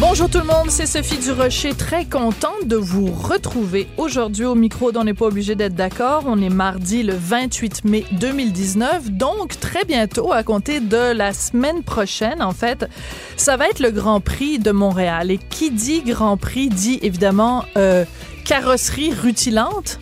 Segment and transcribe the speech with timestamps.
[0.00, 4.92] Bonjour tout le monde, c'est Sophie Durocher, très contente de vous retrouver aujourd'hui au micro
[4.92, 6.22] dont on n'est pas obligé d'être d'accord.
[6.26, 11.82] On est mardi le 28 mai 2019, donc très bientôt, à compter de la semaine
[11.82, 12.88] prochaine, en fait,
[13.36, 15.30] ça va être le Grand Prix de Montréal.
[15.30, 18.06] Et qui dit Grand Prix dit évidemment euh,
[18.46, 20.00] carrosserie rutilante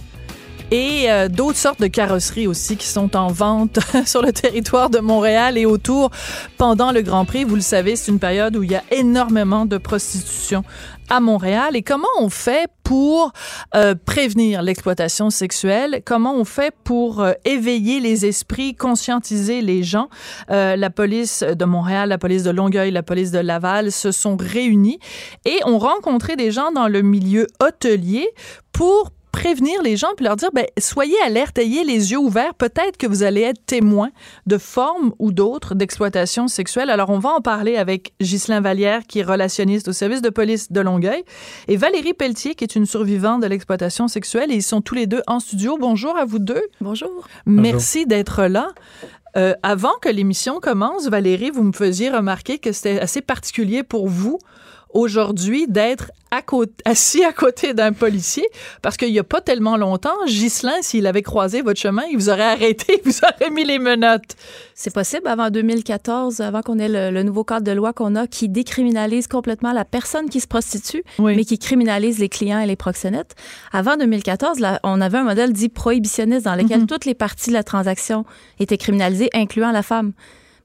[0.71, 4.99] et euh, d'autres sortes de carrosseries aussi qui sont en vente sur le territoire de
[4.99, 6.11] Montréal et autour
[6.59, 7.45] pendant le Grand Prix.
[7.45, 10.65] Vous le savez, c'est une période où il y a énormément de prostitution
[11.09, 11.75] à Montréal.
[11.75, 13.33] Et comment on fait pour
[13.75, 16.03] euh, prévenir l'exploitation sexuelle?
[16.05, 20.09] Comment on fait pour euh, éveiller les esprits, conscientiser les gens?
[20.49, 24.99] la police de Montréal, la police de Longueuil, la police de Laval se sont réunis
[25.45, 28.29] et ont rencontré des gens dans le milieu hôtelier
[28.73, 32.55] pour prévenir les gens puis leur dire ben, soyez alerte, ayez les yeux ouverts.
[32.55, 34.11] Peut-être que vous allez être témoin
[34.47, 36.91] de formes ou d'autres d'exploitation sexuelle.
[36.91, 40.73] Alors, on va en parler avec Ghislain Vallière, qui est relationniste au service de police
[40.73, 41.23] de Longueuil,
[41.69, 44.51] et Valérie Pelletier, qui est une survivante de l'exploitation sexuelle.
[44.51, 45.79] Et ils sont tous les deux en studio.
[45.79, 46.63] Bonjour à vous deux.
[46.81, 47.29] Bonjour.
[47.47, 48.69] Merci d'être là.
[49.37, 54.09] Euh, avant que l'émission commence, Valérie, vous me faisiez remarquer que c'était assez particulier pour
[54.09, 54.39] vous
[54.91, 56.11] aujourd'hui d'être
[56.85, 58.47] assis à côté d'un policier
[58.83, 62.29] parce qu'il n'y a pas tellement longtemps, Ghislain, s'il avait croisé votre chemin, il vous
[62.29, 64.37] aurait arrêté, il vous aurait mis les menottes.
[64.75, 68.49] C'est possible avant 2014, avant qu'on ait le, nouveau cadre de loi qu'on a qui
[68.49, 73.35] décriminalise complètement la personne qui se prostitue, mais qui criminalise les clients et les proxénètes.
[73.73, 76.87] Avant 2014, là, on avait un modèle dit prohibitionniste dans lequel mhm.
[76.87, 78.25] toutes les parties de la transaction
[78.61, 80.13] étaient criminalisées, incluant la femme.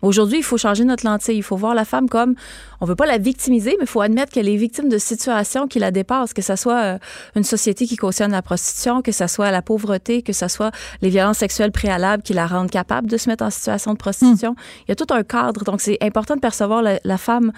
[0.04, 1.38] Aujourd'hui, il faut changer notre lentille.
[1.38, 2.36] Il faut voir la femme comme,
[2.82, 5.80] on veut pas la victimiser, mais il faut admettre qu'elle est victime de situations qui
[5.80, 6.98] la dépassent, que ce soit euh,
[7.38, 11.08] une société qui cautionne la prostitution, que ce soit la pauvreté, que ce soit les
[11.08, 14.52] violences sexuelles préalables qui la rendent capable de se mettre en situation de prostitution.
[14.52, 14.84] Hmm.
[14.88, 15.64] Il y a tout un cadre.
[15.64, 17.54] Donc, c'est important de percevoir la, femme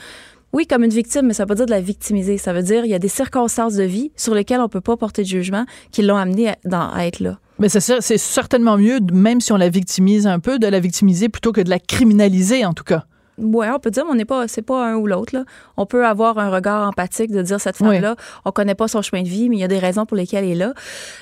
[0.54, 2.38] oui, comme une victime, mais ça veut pas dire de la victimiser.
[2.38, 4.98] Ça veut dire il y a des circonstances de vie sur lesquelles on peut pas
[4.98, 7.40] porter de jugement qui l'ont amenée à être là.
[7.60, 11.54] Mais c'est certainement mieux, même si on la victimise un peu, de la victimiser plutôt
[11.54, 13.06] que de la criminaliser, en tout cas.
[13.38, 15.36] Oui, on peut dire, on n'est pas, c'est pas un ou l'autre.
[15.78, 18.16] On peut avoir un regard empathique de dire cette femme-là,
[18.46, 20.46] on connaît pas son chemin de vie, mais il y a des raisons pour lesquelles
[20.46, 20.74] elle est là.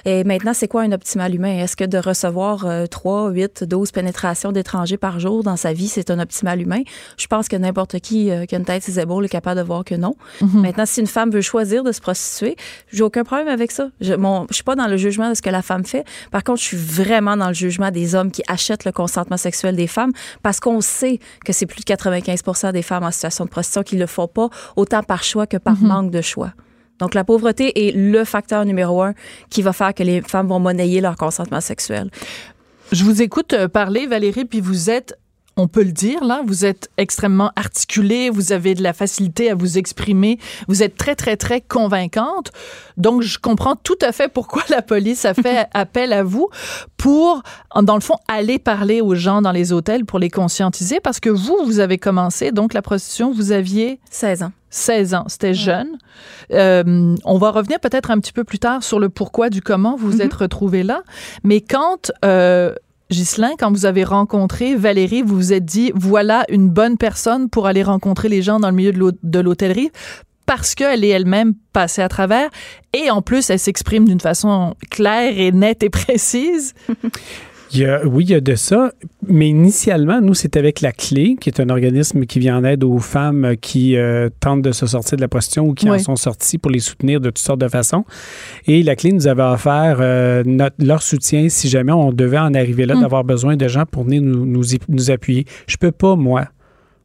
[0.06, 1.60] Et maintenant, c'est quoi un optimal humain?
[1.60, 6.12] Est-ce que de recevoir 3, 8, 12 pénétrations d'étrangers par jour dans sa vie, c'est
[6.12, 6.82] un optimal humain?
[7.18, 9.66] Je pense que n'importe qui euh, qui a une tête ses épaules est capable de
[9.66, 10.16] voir que non.
[10.42, 10.62] Mhm.
[10.62, 12.56] Maintenant, si une femme veut choisir de se prostituer,
[12.92, 13.90] j'ai aucun problème avec ça.
[14.02, 16.06] Je, mon, je suis pas dans le jugement de ce que la femme fait.
[16.32, 19.76] Par contre, je suis vraiment dans le jugement des hommes qui achètent le consentement sexuel
[19.76, 23.50] des femmes parce qu'on sait que c'est plus de 95 des femmes en situation de
[23.50, 25.88] prostitution qui ne le font pas, autant par choix que par mhm.
[25.88, 26.54] manque de choix.
[27.00, 29.14] Donc, la pauvreté est le facteur numéro un
[29.50, 32.10] qui va faire que les femmes vont monnayer leur consentement sexuel.
[32.92, 35.18] Je vous écoute euh, parler, Valérie, puis vous êtes
[35.56, 39.56] on peut le dire, là, vous êtes extrêmement articulée, vous avez de la facilité à
[39.56, 42.52] vous exprimer, vous êtes très, très, très convaincante.
[42.98, 46.50] Donc, je comprends tout à fait pourquoi la police a fait appel à vous
[46.98, 47.44] pour,
[47.82, 51.30] dans le fond, aller parler aux gens dans les hôtels pour les conscientiser, parce que
[51.30, 54.00] vous, vous avez commencé, donc la prostitution, vous aviez...
[54.10, 54.52] 16 ans.
[54.74, 56.00] 16 ans, c'était jeune.
[56.52, 59.96] Euh, on va revenir peut-être un petit peu plus tard sur le pourquoi du comment
[59.96, 60.26] vous vous mm-hmm.
[60.26, 61.04] êtes retrouvé là.
[61.44, 62.74] Mais quand euh,
[63.14, 67.68] Ghislain, quand vous avez rencontré Valérie, vous vous êtes dit, voilà une bonne personne pour
[67.68, 69.92] aller rencontrer les gens dans le milieu de l'hôtellerie
[70.46, 72.50] parce qu'elle est elle-même passée à travers
[72.92, 76.74] et en plus, elle s'exprime d'une façon claire et nette et précise.
[78.06, 78.92] oui, il y a de ça.
[79.28, 82.84] Mais initialement, nous, c'est avec La Clé, qui est un organisme qui vient en aide
[82.84, 86.16] aux femmes qui euh, tentent de se sortir de la prostitution ou qui en sont
[86.16, 88.06] sorties pour les soutenir de toutes sortes de façons.
[88.68, 90.44] Et La Clé nous avait offert euh,
[90.80, 93.02] leur soutien si jamais on devait en arriver là, mm.
[93.02, 95.46] d'avoir besoin de gens pour venir nous, nous, nous appuyer.
[95.68, 96.48] Je peux pas, moi,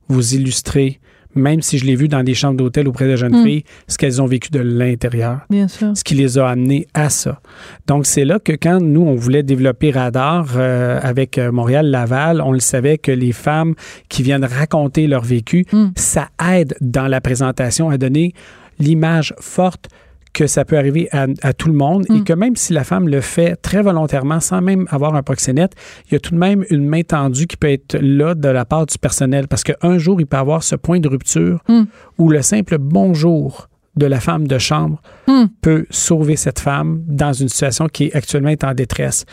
[0.09, 1.01] vous illustrer
[1.39, 3.45] même si je l'ai vu dans des chambres d'hôtel auprès de jeunes hmm.
[3.45, 5.41] filles, ce qu'elles ont vécu de l'intérieur.
[5.51, 5.97] Bien sûr.
[5.97, 7.41] Ce qui les a amenées à ça.
[7.87, 12.53] Donc, c'est là que quand nous, on voulait développer Radar euh, avec euh, Montréal-Laval, on
[12.53, 13.75] le savait que les femmes
[14.09, 15.89] qui viennent raconter leur vécu, hmm.
[15.97, 18.35] ça aide dans la présentation à donner
[18.79, 19.89] l'image forte
[20.33, 22.25] que ça peut arriver à, tout le monde et mm.
[22.25, 25.73] que même si la femme le fait très volontairement sans même avoir un proxénète,
[26.07, 28.65] il y a tout de même une main tendue qui peut être là de la
[28.65, 31.83] part du personnel parce qu'un jour, il peut avoir ce point de rupture mm.
[32.19, 33.68] où le simple bonjour
[33.99, 35.47] de la femme de chambre hmm.
[35.61, 39.25] peut sauver cette femme dans une situation qui actuellement est en détresse.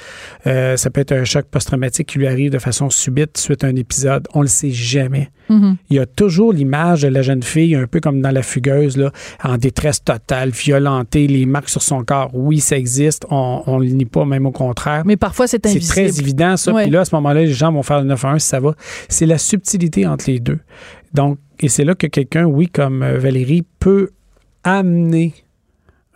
[0.47, 3.67] Euh, ça peut être un choc post-traumatique qui lui arrive de façon subite suite à
[3.67, 4.27] un épisode.
[4.33, 5.29] On le sait jamais.
[5.49, 5.73] Hmm.
[5.89, 8.97] Il y a toujours l'image de la jeune fille, un peu comme dans la fugueuse,
[8.97, 9.11] là,
[9.43, 12.31] en détresse totale, violentée, les marques sur son corps.
[12.33, 13.25] Oui, ça existe.
[13.29, 15.03] On ne le nie pas, même au contraire.
[15.05, 15.85] Mais parfois, c'est invisible.
[15.85, 16.73] C'est très évident, ça.
[16.73, 18.73] Puis là, à ce moment-là, les gens vont faire le 9 1 si ça va.
[19.07, 20.59] C'est la subtilité entre les deux.
[21.13, 24.09] Donc, et c'est là que quelqu'un, oui, comme euh, Valérie, peut
[24.65, 25.44] amener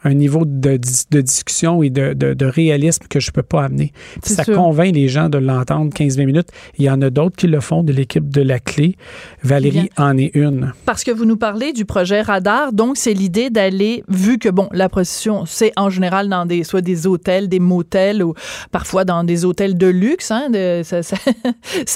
[0.04, 0.80] un niveau de,
[1.12, 3.92] de discussion et de, de, réalisme que je ne peux pas amener.
[4.24, 6.50] Ça convainc les gens de l'entendre 15-20 minutes.
[6.78, 8.96] Il y en a d'autres qui le font de l'équipe de la clé.
[9.44, 10.74] Valérie en est une.
[10.86, 14.70] Parce que vous nous parlez du projet Radar, donc c'est l'idée d'aller, vu que, bon,
[14.72, 18.34] la prostitution, c'est en général dans des, soit des hôtels, des motels ou
[18.72, 21.18] parfois dans des hôtels de luxe, hein, de, ça, ça,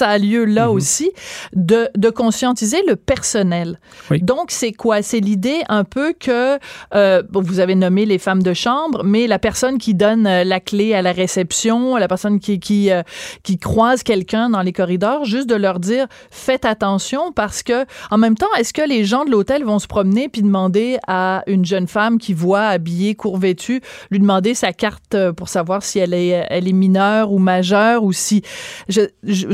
[0.08, 0.74] a lieu là mhm.
[0.74, 1.10] aussi,
[1.54, 3.78] de, de conscientiser le personnel.
[4.10, 5.02] Donc, c'est quoi?
[5.02, 6.58] C'est l'idée un peu que,
[6.94, 10.60] euh, vous avez nommé les femmes de chambre, mais la personne qui donne euh, la
[10.60, 13.02] clé à la réception, la personne euh,
[13.42, 18.18] qui croise quelqu'un dans les corridors, juste de leur dire faites attention parce que, en
[18.18, 21.64] même temps, est-ce que les gens de l'hôtel vont se promener puis demander à une
[21.64, 23.80] jeune femme qui voit habillée, court vêtue,
[24.10, 28.42] lui demander sa carte euh, pour savoir si elle est, mineure ou majeure ou si.
[28.88, 29.02] Je,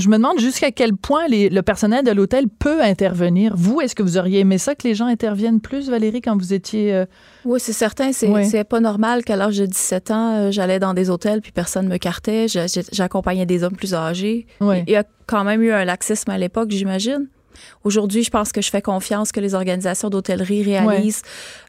[0.08, 3.52] me demande jusqu'à quel point le personnel de l'hôtel peut intervenir.
[3.56, 6.54] Vous, est-ce que vous auriez aimé ça que les gens interviennent plus, Valérie, quand vous
[6.54, 7.04] étiez.
[7.44, 8.12] Oui, c'est certain.
[8.12, 11.88] C'est pas normal qu'à l'âge de 17 ans, euh, j'allais dans des hôtels puis personne
[11.88, 12.46] me cartait.
[12.92, 14.46] J'accompagnais des hommes plus âgés.
[14.86, 17.28] Il y a quand même eu un laxisme à l'époque, j'imagine.
[17.84, 21.22] Aujourd'hui, je pense que je fais confiance que les organisations d'hôtellerie réalisent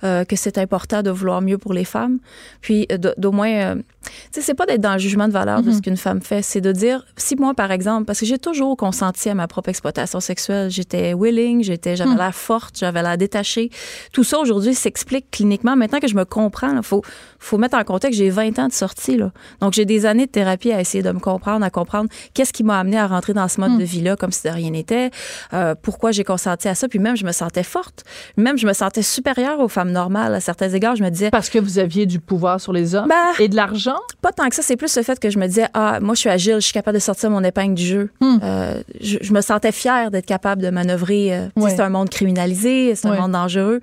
[0.04, 2.19] euh, que c'est important de vouloir mieux pour les femmes.
[2.62, 2.88] Puis
[3.18, 5.78] d'au moins, euh, tu sais, c'est pas d'être dans le jugement de valeur de ce
[5.78, 5.81] mm-hmm.
[5.81, 9.30] qu'une femme fait, c'est de dire, si moi, par exemple, parce que j'ai toujours consenti
[9.30, 12.18] à ma propre exploitation sexuelle, j'étais willing, j'étais, j'avais mm.
[12.18, 13.69] l'air forte, j'avais l'air détachée.
[14.12, 15.75] Tout ça aujourd'hui s'explique cliniquement.
[15.75, 17.04] Maintenant que je me comprends, il faut,
[17.39, 19.31] faut mettre en contexte, j'ai 20 ans de sortie, là.
[19.60, 22.63] Donc, j'ai des années de thérapie à essayer de me comprendre, à comprendre qu'est-ce qui
[22.63, 23.78] m'a amené à rentrer dans ce mode mm.
[23.78, 25.12] de vie-là comme si de rien n'était.
[25.54, 26.88] Euh, pourquoi j'ai consenti à ça.
[26.88, 28.03] Puis même, je me sentais forte.
[28.38, 30.33] Même, je me sentais supérieure aux femmes normales.
[30.33, 31.31] À certains égards, je me disais.
[31.31, 34.00] Parce que vous aviez du pouvoir sur les hommes ben, et de l'argent?
[34.21, 34.62] Pas tant que ça.
[34.62, 36.73] C'est plus le fait que je me disais, ah, moi, je suis agile, je suis
[36.73, 38.09] capable de sortir mon épingle du jeu.
[38.19, 38.38] Hmm.
[38.44, 41.35] Euh, je, me sentais fière d'être capable de manœuvrer.
[41.35, 43.81] Euh, c'est un monde criminalisé, c'est un monde dangereux.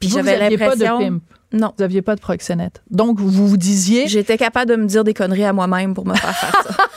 [0.00, 1.20] Puis j'avais l'impression.
[1.52, 1.72] Non.
[1.76, 2.82] Vous n'aviez pas de proxénète.
[2.90, 4.08] Donc, vous vous disiez.
[4.08, 6.86] J'étais capable de me dire des conneries à moi-même pour me faire faire ça.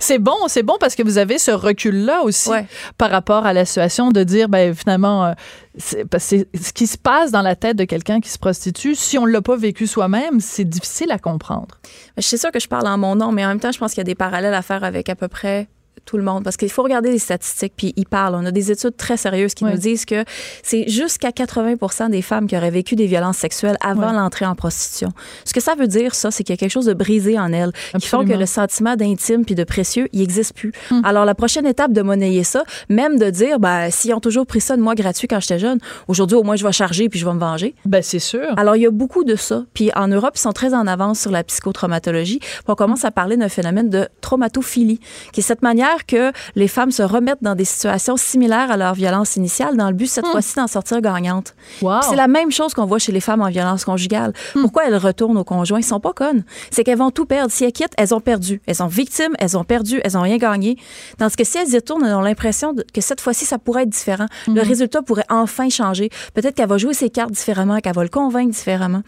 [0.00, 2.50] C'est bon, c'est bon parce que vous avez ce recul-là aussi
[2.98, 5.32] par rapport à la situation de dire, ben finalement, euh,
[5.78, 8.94] c'est, ce qui se passe dans la tête de quelqu'un qui se prostitue.
[8.94, 11.80] Si on ne l'a pas vécu soi-même, c'est difficile à comprendre.
[12.16, 13.92] Je suis sûre que je parle en mon nom, mais en même temps, je pense
[13.92, 15.68] qu'il y a des parallèles à faire avec à peu près
[16.04, 18.34] tout le monde parce qu'il faut regarder les statistiques puis ils parlent.
[18.34, 20.24] On a des études très sérieuses qui nous disent que
[20.62, 25.10] c'est jusqu'à 80 des femmes qui auraient vécu des violences sexuelles avant l'entrée en prostitution.
[25.44, 27.52] Ce que ça veut dire, ça, c'est qu'il y a quelque chose de brisé en
[27.52, 30.72] elles qui font que le sentiment d'intime puis de précieux, il n'existe plus.
[30.90, 31.02] Hum.
[31.04, 34.60] Alors, la prochaine étape de monnayer ça, même de dire, ben, s'ils ont toujours pris
[34.60, 37.26] ça de moi gratuit quand j'étais jeune, aujourd'hui, au moins, je vais charger puis je
[37.26, 37.74] vais me venger.
[37.84, 38.46] Ben, c'est sûr.
[38.56, 39.64] Alors, il y a beaucoup de ça.
[39.74, 42.38] Puis en Europe, ils sont très en avance sur la psychotraumatologie.
[42.38, 45.00] Puis on commence à parler d'un phénomène de traumatophilie,
[45.32, 48.94] qui est cette manière que les femmes se remettent dans des situations similaires à leur
[48.94, 50.30] violence initiale dans le but cette hmm.
[50.30, 51.54] fois-ci d'en sortir gagnante.
[51.80, 54.32] C'est la même chose qu'on voit chez les femmes en violence conjugale.
[54.54, 54.62] Hmm.
[54.62, 55.78] Pourquoi elles retournent au conjoint?
[55.78, 56.44] Ils sont pas connes.
[56.70, 57.52] C'est qu'elles vont tout perdre.
[57.52, 58.60] Si elles quittent, elles ont perdu.
[58.66, 60.76] Elles sont victimes, elles ont perdu, elles ont rien gagné.
[61.18, 63.90] Tandis que si elles y retournent, elles ont l'impression que cette fois-ci, ça pourrait être
[63.90, 64.26] différent.
[64.46, 64.58] Le hmm.
[64.58, 66.10] résultat pourrait enfin changer.
[66.34, 69.02] Peut-être qu'elle va jouer ses cartes différemment, qu'elle va le convaincre différemment.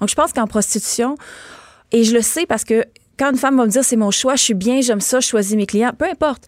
[0.00, 1.16] Donc, je pense qu'en prostitution,
[1.92, 2.84] et je le sais parce que
[3.18, 5.26] quand une femme va me dire c'est mon choix, je suis bien, j'aime ça, je
[5.26, 6.46] choisis mes clients, peu importe.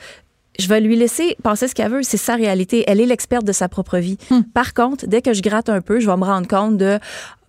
[0.58, 2.02] Je vais lui laisser penser ce qu'elle veut.
[2.02, 2.82] C'est sa réalité.
[2.86, 4.16] Elle est l'experte de sa propre vie.
[4.30, 4.40] Hmm.
[4.54, 6.98] Par contre, dès que je gratte un peu, je vais me rendre compte de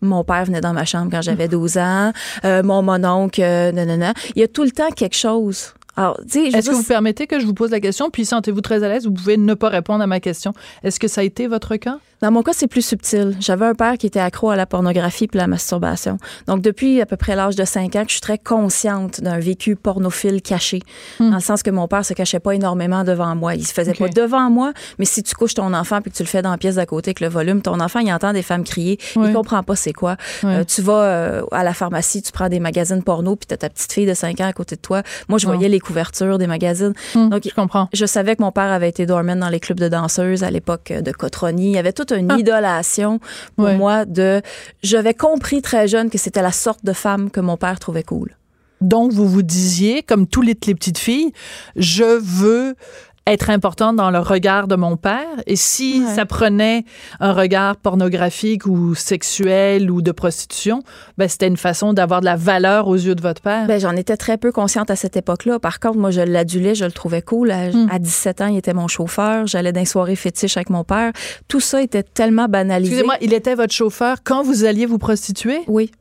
[0.01, 2.11] mon père venait dans ma chambre quand j'avais 12 ans,
[2.45, 4.13] euh, mon mononcle, euh, non, non, non.
[4.35, 5.73] Il y a tout le temps quelque chose.
[5.95, 8.87] Alors, Est-ce que vous permettez que je vous pose la question, puis sentez-vous très à
[8.87, 10.53] l'aise, vous pouvez ne pas répondre à ma question.
[10.83, 11.97] Est-ce que ça a été votre cas?
[12.21, 13.35] Dans mon cas, c'est plus subtil.
[13.39, 16.17] J'avais un père qui était accro à la pornographie puis la masturbation.
[16.47, 19.75] Donc, depuis à peu près l'âge de 5 ans, je suis très consciente d'un vécu
[19.75, 20.81] pornophile caché.
[21.19, 21.29] Hmm.
[21.29, 23.55] Dans le sens que mon père se cachait pas énormément devant moi.
[23.55, 26.23] Il se faisait pas devant moi, mais si tu couches ton enfant puis que tu
[26.23, 28.41] le fais dans la pièce d'à côté avec le volume, ton enfant, il entend des
[28.41, 28.97] femmes crier.
[29.15, 30.17] Il comprend pas c'est quoi.
[30.43, 33.69] Euh, tu vas euh, à la pharmacie, tu prends des magazines porno puis as ta
[33.69, 35.03] petite fille de 5 ans à côté de toi.
[35.29, 36.93] Moi, je voyais les couvertures des magazines.
[37.13, 37.89] Hmm, Donc, je comprends.
[37.93, 40.91] Je savais que mon père avait été doorman dans les clubs de danseuses à l'époque
[40.91, 41.67] de Cotroni.
[41.67, 42.37] Il y avait toute une ah.
[42.37, 43.19] idolation
[43.55, 44.41] pour moi de.
[44.83, 48.35] J'avais compris très jeune que c'était la sorte de femme que mon père trouvait cool.
[48.81, 51.31] Donc, vous vous disiez, comme toutes les, petites filles,
[51.75, 52.75] je veux
[53.27, 55.27] être importante dans le regard de mon père.
[55.45, 56.85] Et si ça prenait
[57.19, 60.81] un regard pornographique ou sexuel ou de prostitution,
[61.17, 63.67] ben, c'était une façon d'avoir de la valeur aux yeux de votre père.
[63.67, 65.59] Ben, j'en étais très peu consciente à cette époque-là.
[65.59, 67.51] Par contre, moi, je l'adulais, je le trouvais cool.
[67.51, 68.43] À, 17 hmm.
[68.43, 69.45] ans, il était mon chauffeur.
[69.45, 71.11] J'allais dans les soirées fétiches avec mon père.
[71.47, 72.93] Tout ça était tellement banalisé.
[72.93, 75.59] Excusez-moi, il était votre chauffeur quand vous alliez vous prostituer?
[75.67, 75.91] Oui.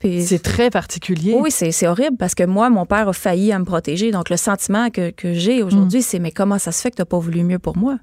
[0.00, 1.36] C'est très particulier.
[1.38, 4.10] Oui, c'est horrible parce que moi, mon père a failli à me protéger.
[4.12, 6.02] Donc, le sentiment que, que j'ai aujourd'hui, mm.
[6.02, 7.98] c'est mais comment ça se fait que tu n'as pas voulu mieux pour moi?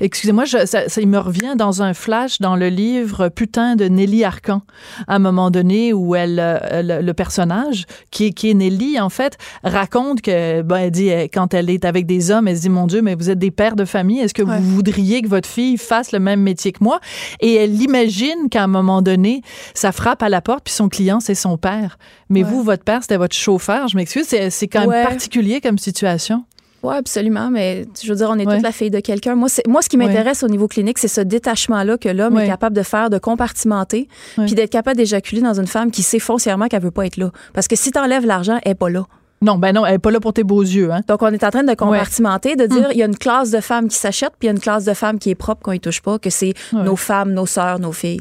[0.00, 4.24] Excusez-moi, ça, ça, il me revient dans un flash dans le livre Putain de Nelly
[4.24, 4.62] Arcan,
[5.06, 9.10] à un moment donné où elle, euh, le, personnage, qui est, qui est Nelly, en
[9.10, 12.68] fait, raconte que, ben, elle dit, quand elle est avec des hommes, elle se dit,
[12.70, 15.48] mon Dieu, mais vous êtes des pères de famille, est-ce que vous voudriez que votre
[15.48, 17.00] fille fasse le même métier que moi?
[17.40, 19.42] Et elle imagine qu'à un moment donné,
[19.74, 21.98] ça frappe à la porte, puis son client, c'est son père.
[22.28, 23.88] Mais vous, votre père, c'était votre chauffeur.
[23.88, 26.44] Je m'excuse, c'est quand même particulier comme situation.
[26.84, 27.50] Oui, absolument.
[27.50, 29.34] Mais je veux dire, on est toute la fille de quelqu'un.
[29.34, 32.76] Moi, moi, ce qui m'intéresse au niveau clinique, c'est ce détachement-là que l'homme est capable
[32.76, 36.82] de faire, de compartimenter, puis d'être capable d'éjaculer dans une femme qui sait foncièrement qu'elle
[36.82, 37.30] veut pas être là.
[37.54, 39.06] Parce que si tu enlèves l'argent, elle n'est pas là.
[39.42, 40.90] Non, ben non, elle n'est pas là pour tes beaux yeux.
[40.90, 41.00] Hein?
[41.06, 42.92] Donc, on est en train de compartimenter, de dire, hum.
[42.92, 44.84] il y a une classe de femmes qui s'achètent, puis il y a une classe
[44.84, 47.78] de femmes qui est propre, qu'on ne touche pas, que c'est nos femmes, nos sœurs,
[47.78, 48.20] nos filles.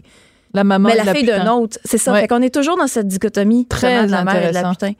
[0.53, 2.13] La maman Mais la, fille d'un autre, c'est ça.
[2.13, 4.93] Fait qu'on est toujours dans cette dichotomie très de la mère et de la putain.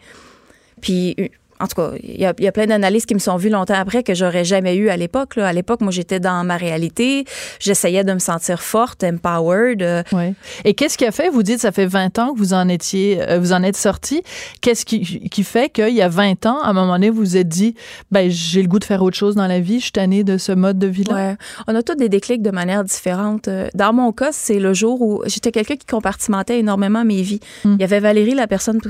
[0.81, 1.15] Puis
[1.63, 4.13] en tout cas, il y a, plein d'analyses qui me sont vues longtemps après que
[4.13, 5.38] j'aurais jamais eu à l'époque.
[5.38, 7.24] À l'époque, moi, j'étais dans ma réalité.
[7.60, 9.82] J'essayais de me sentir forte, empowered.
[9.82, 10.03] Euh.
[10.12, 10.34] Oui.
[10.65, 13.22] Et qu'est-ce qui a fait, vous dites, ça fait 20 ans que vous en étiez,
[13.22, 14.24] euh, vous en êtes sorti.
[14.60, 17.38] Qu'est-ce qui, qui fait qu'il y a 20 ans, à un moment donné, vous vous
[17.38, 17.75] êtes dit,
[18.12, 20.38] ben, j'ai le goût de faire autre chose dans la vie, je suis tannée de
[20.38, 21.15] ce mode de vie-là?
[21.15, 21.36] Ouais.
[21.67, 23.48] On a tous des déclics de manière différente.
[23.48, 27.39] Euh, dans mon cas, c'est le jour où j'étais quelqu'un qui compartimentait énormément mes vies.
[27.63, 27.75] Hmm.
[27.75, 28.82] Il y avait Valérie, la personne,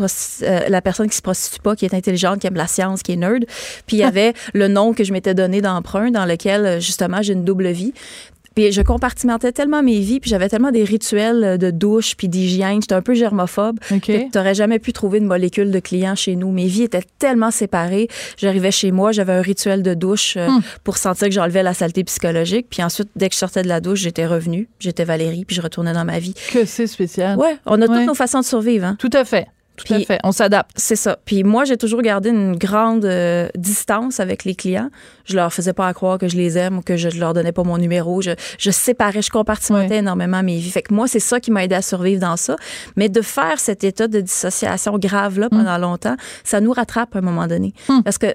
[0.42, 3.18] la personne qui se prostitue pas, qui est intelligente, qui aime la science, qui est
[3.18, 3.46] nerd.
[3.86, 7.34] Puis il y avait le nom que je m'étais donné d'emprunt dans lequel, justement, j'ai
[7.34, 7.94] une double vie.
[8.56, 12.82] Puis je compartimentais tellement mes vies, puis j'avais tellement des rituels de douche puis d'hygiène.
[12.82, 13.80] J'étais un peu germophobe.
[13.92, 14.30] Okay.
[14.32, 16.52] Tu n'aurais jamais pu trouver une molécule de client chez nous.
[16.52, 18.08] Mes vies étaient tellement séparées.
[18.38, 20.62] J'arrivais chez moi, j'avais un rituel de douche euh, hmm.
[20.84, 22.68] pour sentir que j'enlevais la saleté psychologique.
[22.70, 24.68] Puis ensuite, dès que je sortais de la douche, j'étais revenue.
[24.80, 26.36] J'étais Valérie, puis je retournais dans ma vie.
[26.52, 27.38] Que c'est spécial.
[27.38, 28.86] Ouais, on a toutes nos façons de survivre.
[28.86, 28.96] Hein?
[29.00, 29.48] Tout à fait.
[29.76, 30.20] Tout à fait.
[30.24, 30.72] On s'adapte.
[30.76, 31.18] C'est ça.
[31.26, 34.90] Puis moi, j'ai toujours gardé une grande euh, distance avec les clients.
[35.26, 37.64] Je leur faisais pas croire que je les aime ou que je leur donnais pas
[37.64, 38.22] mon numéro.
[38.22, 40.70] Je, je séparais, je compartimentais énormément mes vies.
[40.70, 42.56] Fait que moi, c'est ça qui m'a aidé à survivre dans ça.
[42.98, 45.82] Mais de faire cet état de dissociation grave-là pendant mm.
[45.82, 47.74] longtemps, ça nous rattrape à un moment donné.
[47.90, 48.02] Mm.
[48.04, 48.28] Parce que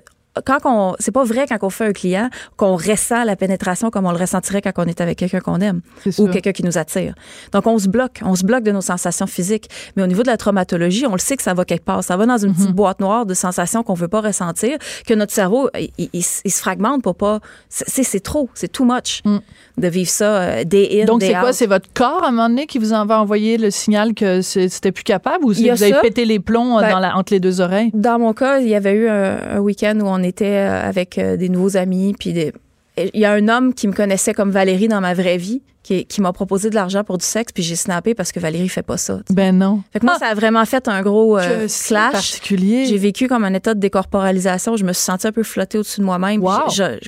[0.44, 4.06] quand on, c'est pas vrai quand on fait un client qu'on ressent la pénétration comme
[4.06, 5.80] on le ressentirait quand on est avec quelqu'un qu'on aime
[6.18, 7.14] ou quelqu'un qui nous attire.
[7.52, 9.68] Donc on se bloque, on se bloque de nos sensations physiques.
[9.96, 12.02] Mais au niveau de la traumatologie, on le sait que ça va quelque part.
[12.04, 12.74] Ça va dans une petite mhm.
[12.74, 17.14] boîte noire de sensations qu'on veut pas ressentir, que notre cerveau, il, se fragmente pour
[17.14, 17.40] pas.
[17.68, 19.38] C'est, c'est trop, c'est too much mm.
[19.78, 22.48] De vivre ça euh, day in, Donc c'est quoi, c'est votre corps à un moment
[22.48, 25.82] donné qui vous en va envoyer le signal que c'était plus capable ou si vous
[25.82, 27.90] avez pété les plombs euh, ben, dans la, entre les deux oreilles?
[27.94, 31.18] Dans mon cas, il y avait eu un, un week-end où on était euh, avec
[31.18, 35.00] des nouveaux amis, puis il y a un homme qui me connaissait comme Valérie dans
[35.00, 35.62] ma vraie vie
[36.08, 38.82] qui, m'a proposé de l'argent pour du sexe puis j'ai snappé parce que Valérie fait
[38.82, 39.20] pas ça.
[39.30, 39.82] Ben non.
[39.92, 40.18] Fait que moi ah!
[40.20, 42.86] ça a vraiment fait un gros euh, clash particulier.
[42.86, 46.00] J'ai vécu comme un état de décorporalisation, je me suis sentie un peu flottée au-dessus
[46.00, 46.42] de moi-même,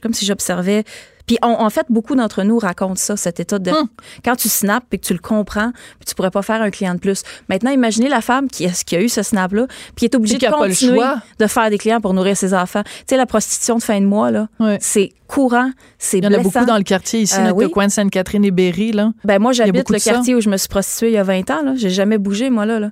[0.02, 0.84] comme si j'observais
[1.30, 3.70] puis en fait, beaucoup d'entre nous racontent ça, cet état de...
[3.70, 3.86] Hum.
[4.24, 6.94] Quand tu snaps et que tu le comprends, puis tu pourrais pas faire un client
[6.94, 7.22] de plus.
[7.48, 10.38] Maintenant, imaginez la femme qui a, qui a eu ce snap-là, puis qui est obligée
[10.38, 11.00] de continuer
[11.38, 12.82] de faire des clients pour nourrir ses enfants.
[12.82, 14.48] Tu sais, la prostitution de fin de mois, là,
[14.80, 17.92] c'est courant, c'est Il y en a beaucoup dans le quartier ici, euh, coin de
[17.92, 19.12] Sainte-Catherine et Berry, là.
[19.24, 21.74] Ben moi, j'habite le quartier où je me suis prostituée il y a 20 ans.
[21.76, 22.78] J'ai jamais bougé, moi, là.
[22.78, 22.90] là.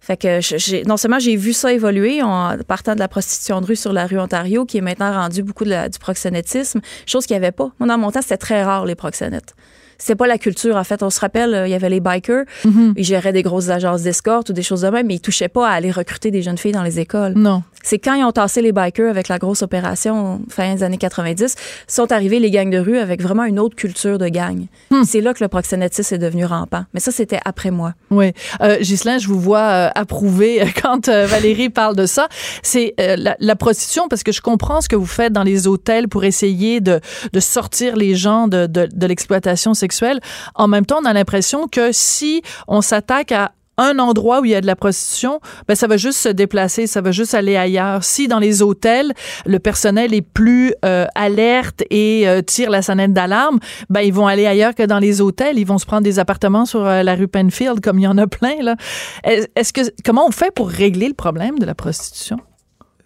[0.00, 3.76] Fait que non seulement j'ai vu ça évoluer en partant de la prostitution de rue
[3.76, 7.44] sur la rue Ontario, qui est maintenant rendu beaucoup de du proxénétisme, chose qu'il n'y
[7.44, 7.70] avait pas.
[7.80, 9.54] Moi, dans mon temps, c'était très rare, les proxénètes
[9.98, 11.02] c'est pas la culture en fait.
[11.02, 12.92] On se rappelle, euh, il y avait les bikers, mm-hmm.
[12.96, 15.68] ils géraient des grosses agences d'escorte ou des choses de même, mais ils touchaient pas
[15.68, 17.32] à aller recruter des jeunes filles dans les écoles.
[17.34, 17.62] Non.
[17.82, 21.54] C'est quand ils ont tassé les bikers avec la grosse opération fin des années 90,
[21.86, 24.66] sont arrivés les gangs de rue avec vraiment une autre culture de gang.
[24.90, 25.04] Hmm.
[25.04, 26.84] C'est là que le proxénétisme est devenu rampant.
[26.94, 27.94] Mais ça, c'était après moi.
[28.10, 28.32] Oui.
[28.60, 32.28] Euh, Ghislain, je vous vois euh, approuver quand euh, Valérie parle de ça.
[32.62, 36.08] C'est la, la, prostitution, parce que je comprends ce que vous faites dans les hôtels
[36.08, 37.00] pour essayer de,
[37.32, 40.20] de sortir les gens de, de, de l'exploitation sexuelle.
[40.54, 44.50] En même temps, on a l'impression que si on s'attaque à un endroit où il
[44.50, 47.56] y a de la prostitution, ben ça va juste se déplacer, ça va juste aller
[47.56, 48.04] ailleurs.
[48.04, 49.14] Si dans les hôtels,
[49.46, 53.58] le personnel est plus euh, alerte et euh, tire la sonnette d'alarme,
[53.88, 55.58] ben ils vont aller ailleurs que dans les hôtels.
[55.58, 58.18] Ils vont se prendre des appartements sur euh, la rue Penfield, comme il y en
[58.18, 58.76] a plein là.
[59.24, 62.38] Est-ce que comment on fait pour régler le problème de la prostitution?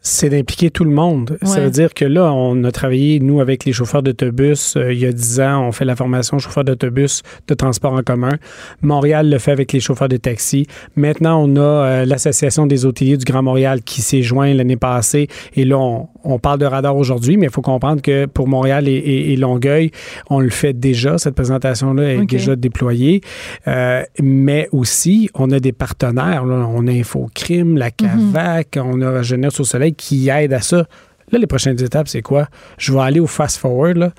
[0.02, 1.38] C'est d'impliquer tout le monde.
[1.44, 4.76] Ça veut dire que là, on a travaillé, nous, avec les chauffeurs d'autobus.
[4.76, 8.02] Euh, il y a dix ans, on fait la formation chauffeur d'autobus de transport en
[8.02, 8.37] commun.
[8.82, 10.66] Montréal le fait avec les chauffeurs de taxi.
[10.97, 15.28] Maintenant, on a euh, l'Association des hôteliers du Grand Montréal qui s'est joint l'année passée.
[15.54, 19.37] Et là, on, parle de radar aujourd'hui, mais il faut comprendre que pour Montréal et,
[19.37, 19.92] Longueuil,
[20.28, 21.18] on le fait déjà.
[21.18, 23.21] Cette présentation-là est déjà déployée.
[23.68, 26.44] Euh, mais aussi, on a des partenaires.
[26.44, 27.92] On a Infocrime, la mhm.
[27.97, 30.87] CAVAC, on a Jeunesse au Soleil qui aide à ça.
[31.30, 32.49] Là, les prochaines étapes, c'est quoi?
[32.78, 33.96] Je vais aller au fast-forward.
[33.96, 34.12] Là.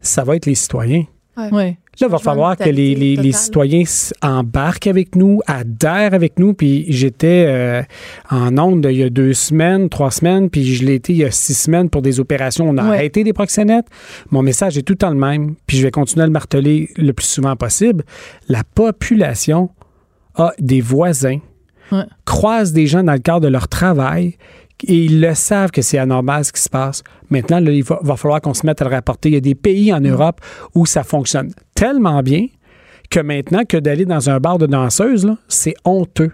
[0.00, 1.04] Ça va être les citoyens.
[1.52, 1.78] Ouais.
[2.00, 3.82] Là, il va falloir que les, les, citoyens
[4.22, 6.54] embarquent avec nous, adhèrent avec nous.
[6.54, 7.82] Puis j'étais euh,
[8.30, 11.24] en onde il y a deux semaines, trois semaines, puis je l'ai été il y
[11.24, 12.68] a six semaines pour des opérations.
[12.68, 13.86] On a arrêté des proxénètes.
[14.30, 16.90] Mon message est tout le temps le même, puis je vais continuer à le marteler
[16.96, 18.04] le plus souvent possible.
[18.48, 19.70] La population
[20.36, 21.38] a des voisins,
[22.24, 24.36] croise des gens dans le cadre de leur travail
[24.86, 27.02] et ils le savent que c'est anormal ce qui se passe.
[27.30, 29.28] Maintenant, il va, falloir qu'on se mette à le rapporter.
[29.28, 30.00] Il y a des pays en.
[30.08, 30.40] Europe
[30.74, 32.46] où ça fonctionne tellement bien
[33.10, 36.32] que maintenant que d'aller dans un bar de danseuse, c'est honteux.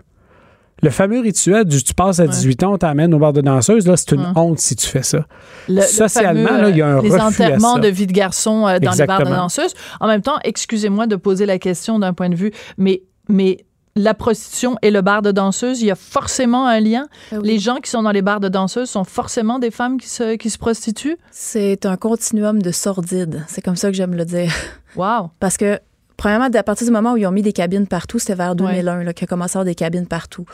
[0.83, 3.91] Le fameux rituel du tu passes à 18 ans, on t'amène au bar de danseuse,
[3.97, 5.25] c'est une honte si tu fais ça.
[5.69, 9.25] Socialement, il y a un Les enterrements de vie de garçon euh, dans les bars
[9.25, 9.75] de danseuses.
[10.01, 13.65] En même temps, excusez-moi de poser la question d'un point de vue, mais, mais
[13.97, 17.07] la prostitution et le bar de danseuse, il y a forcément un lien.
[17.33, 20.09] Ah les gens qui sont dans les bars de danseuses sont forcément des femmes qui
[20.09, 21.17] se, qui se prostituent?
[21.31, 23.45] C'est un continuum de sordide.
[23.49, 24.53] C'est comme ça que j'aime le dire.
[24.97, 25.31] Wow.
[25.41, 25.79] Parce que,
[26.17, 29.13] premièrement, à partir du moment où ils ont mis des cabines partout, c'était vers 2001
[29.13, 30.47] qu'il a commencé à avoir des cabines partout.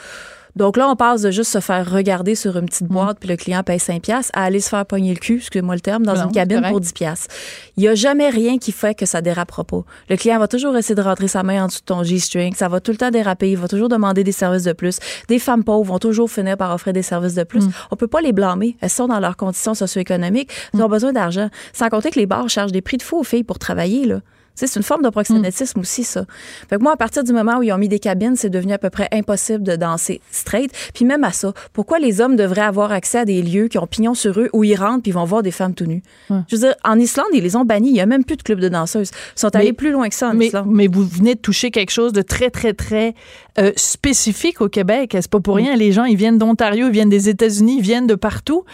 [0.57, 2.93] Donc là, on passe de juste se faire regarder sur une petite mm.
[2.93, 5.75] boîte, puis le client paye 5 pièces à aller se faire pogner le cul, excusez-moi
[5.75, 7.29] le terme, dans une cabine pour 10 pièces.
[7.77, 9.85] Il n'y a jamais rien qui fait que ça dérapera pas.
[10.09, 12.69] Le client va toujours essayer de rentrer sa main en dessous de ton G-string, ça
[12.69, 14.99] va tout le temps déraper, il va toujours demander des services de plus.
[15.29, 17.65] Des femmes pauvres vont toujours finir par offrir des services de plus.
[17.65, 17.73] On mm.
[17.93, 18.77] On peut pas les blâmer.
[18.81, 20.91] Elles sont dans leurs conditions socio-économiques, elles ont mm.
[20.91, 21.49] besoin d'argent.
[21.73, 24.21] Sans compter que les bars chargent des prix de fou aux filles pour travailler, là.
[24.55, 25.83] C'est une forme de proxénétisme mm.
[25.83, 26.25] aussi, ça.
[26.69, 28.73] Fait que moi, à partir du moment où ils ont mis des cabines, c'est devenu
[28.73, 30.73] à peu près impossible de danser straight.
[30.95, 33.87] Puis même à ça, pourquoi les hommes devraient avoir accès à des lieux qui ont
[33.87, 36.03] pignon sur eux où ils rentrent puis ils vont voir des femmes tout nues?
[36.29, 37.89] Je veux dire, en Islande, ils les ont bannis.
[37.89, 39.11] Il n'y a même plus de club de danseuses.
[39.37, 40.67] Ils sont allés plus loin que ça en Islande.
[40.69, 43.15] Mais vous venez de toucher quelque chose de très, très, très
[43.59, 45.11] euh, spécifique au Québec.
[45.13, 45.77] C'est pas pour rien.
[45.77, 48.65] Les gens, ils viennent d'Ontario, ils viennent des États-Unis, ils viennent de partout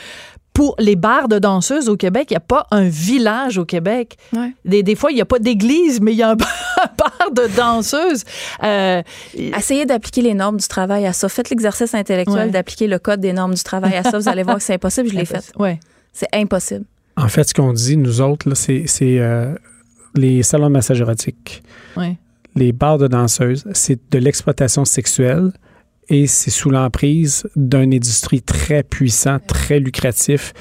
[0.56, 4.16] pour les bars de danseuses au Québec, il n'y a pas un village au Québec.
[4.64, 8.24] Des, fois, il n'y a pas d'église, mais il y a un bar de danseuses.
[8.64, 9.02] Euh,
[9.34, 11.28] Essayez d'appliquer les normes du travail à ça.
[11.28, 14.18] Faites l'exercice intellectuel d'appliquer le code des normes du travail à ça.
[14.18, 15.10] Vous allez voir que c'est impossible.
[15.10, 15.52] Je l'ai fait.
[15.58, 15.78] Ouais.
[16.14, 16.86] C'est impossible.
[17.18, 19.54] En fait, ce qu'on dit, nous autres, c'est euh,
[20.14, 21.62] les salons de massage érotique.
[22.54, 25.52] Les bars de danseuses, c'est de l'exploitation sexuelle
[26.08, 30.52] et c'est sous l'emprise d'une industrie très puissant, très lucratif,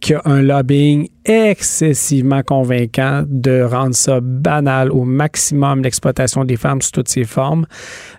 [0.00, 6.82] qui a un lobbying excessivement convaincant de rendre ça banal au maximum l'exploitation des femmes
[6.82, 7.66] sous toutes ses formes.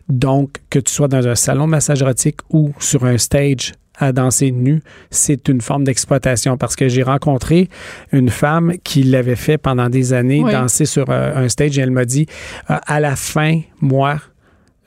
[0.08, 4.12] Donc, que tu sois dans un salon de massage érotique ou sur un stage à
[4.12, 7.70] danser nu, c'est une forme d'exploitation parce que j'ai rencontré
[8.12, 11.92] une femme qui l'avait fait pendant des années, danser sur euh, un stage et elle
[11.92, 12.26] m'a dit,
[12.70, 14.20] euh, à la fin, moi,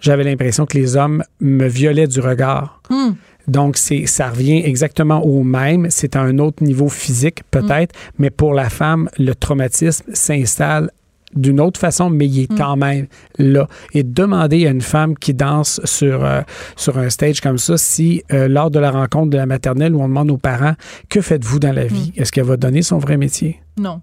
[0.00, 2.82] j'avais l'impression que les hommes me violaient du regard.
[2.90, 3.12] Hmm.
[3.46, 5.86] Donc, c'est, ça revient exactement au même.
[5.90, 8.12] C'est à un autre niveau physique, peut-être, hmm.
[8.18, 10.90] mais pour la femme, le traumatisme s'installe
[11.34, 12.56] d'une autre façon, mais il est hmm.
[12.56, 13.06] quand même
[13.38, 13.66] là.
[13.92, 16.40] Et demander à une femme qui danse sur, euh,
[16.76, 20.00] sur un stage comme ça, si euh, lors de la rencontre de la maternelle où
[20.00, 20.74] on demande aux parents
[21.08, 23.60] que faites-vous dans la vie, est-ce qu'elle va donner son vrai métier?
[23.78, 24.00] Non.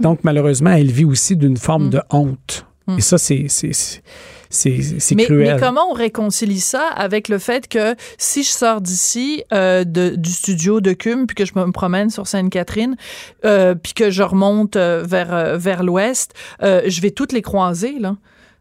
[0.00, 2.66] Donc, malheureusement, elle vit aussi d'une forme de honte.
[2.98, 3.48] Et ça, c'est
[4.54, 5.54] c'est cruel.
[5.54, 10.30] Mais comment on réconcilie ça avec le fait que si je sors d'ici euh, du
[10.30, 12.96] studio de Cum puis que je me promène sur Sainte-Catherine
[13.44, 18.16] euh, puis que je remonte euh, vers vers l'ouest, je vais toutes les croiser là.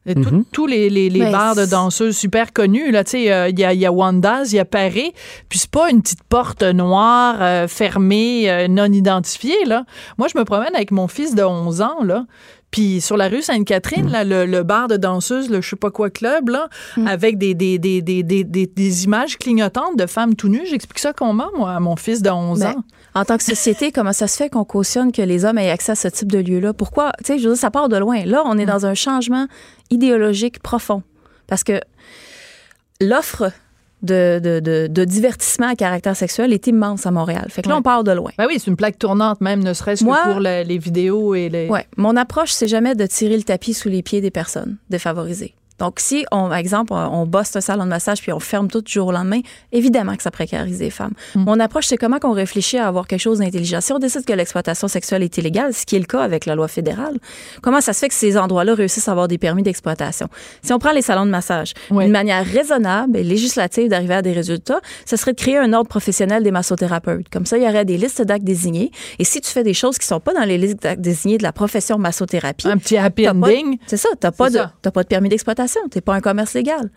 [0.06, 0.44] Mm-hmm.
[0.52, 3.74] Tous les, les, les bars de danseuses super connus, là, tu sais, il y, a,
[3.74, 5.14] y a Wanda's, il y a Paris,
[5.48, 9.86] puis c'est pas une petite porte noire fermée, non identifiée, là.
[10.18, 12.26] Moi, je me promène avec mon fils de 11 ans, là,
[12.74, 16.10] puis sur la rue Sainte-Catherine, là, le, bar de danseuse, le je sais pas quoi
[16.10, 17.06] club, là, mm.
[17.06, 20.66] avec des, des, des, des, images clignotantes de femmes tout nues.
[20.68, 22.84] J'explique ça comment, moi, à mon fils de 11 ben, ans.
[23.14, 25.92] En tant que société, comment ça se fait qu'on cautionne que les hommes aient accès
[25.92, 26.74] à ce type de lieu-là?
[26.74, 27.12] Pourquoi?
[27.20, 28.26] Tu sais, je veux dire, ça part de loin.
[28.26, 28.70] Là, on est mm.
[28.70, 29.46] dans un changement
[29.92, 31.04] idéologique profond.
[31.46, 31.80] Parce que
[33.00, 33.52] l'offre
[34.04, 34.40] de,
[34.88, 37.48] de, divertissement à caractère sexuel est immense à Montréal.
[37.50, 38.32] Fait que là, on part de loin.
[38.38, 41.70] Ben oui, c'est une plaque tournante même, ne serait-ce que pour les vidéos et les...
[41.70, 41.86] Ouais.
[41.98, 45.56] Mon approche, c'est jamais de tirer le tapis sous les pieds des personnes défavorisées.
[45.84, 48.80] Donc, si, on, par exemple, on, bosse un salon de massage puis on ferme tout
[48.80, 49.42] du jour au lendemain,
[49.74, 51.12] évidemment que ça précarise les femmes.
[51.36, 51.44] Mm.
[51.44, 53.82] Mon approche, c'est comment qu'on réfléchit à avoir quelque chose d'intelligent.
[53.82, 56.56] Si on décide que l'exploitation sexuelle est illégale, ce qui est le cas avec la
[56.56, 57.18] loi fédérale,
[57.62, 60.30] comment ça se fait que ces endroits-là réussissent à avoir des permis d'exploitation?
[60.62, 64.32] Si on prend les salons de massage, une manière raisonnable et législative d'arriver à des
[64.32, 67.28] résultats, ce serait de créer un ordre professionnel des massothérapeutes.
[67.28, 68.90] Comme ça, il y aurait des listes d'actes désignés.
[69.20, 71.44] Et si tu fais des choses qui sont pas dans les listes d'actes désignés de
[71.44, 73.78] la profession massothérapie, un petit happy ending.
[73.86, 75.73] C'est ça, tu n'as pas, de, pas de permis d'exploitation.
[75.92, 76.90] Tu n'es pas un commerce légal.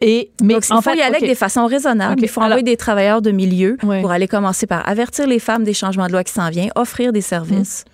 [0.00, 2.22] Et, mais Donc, il faut y aller avec des façons raisonnables.
[2.22, 5.74] Il faut envoyer des travailleurs de milieu pour aller commencer par avertir les femmes des
[5.74, 7.84] changements de loi qui s'en viennent, offrir des services.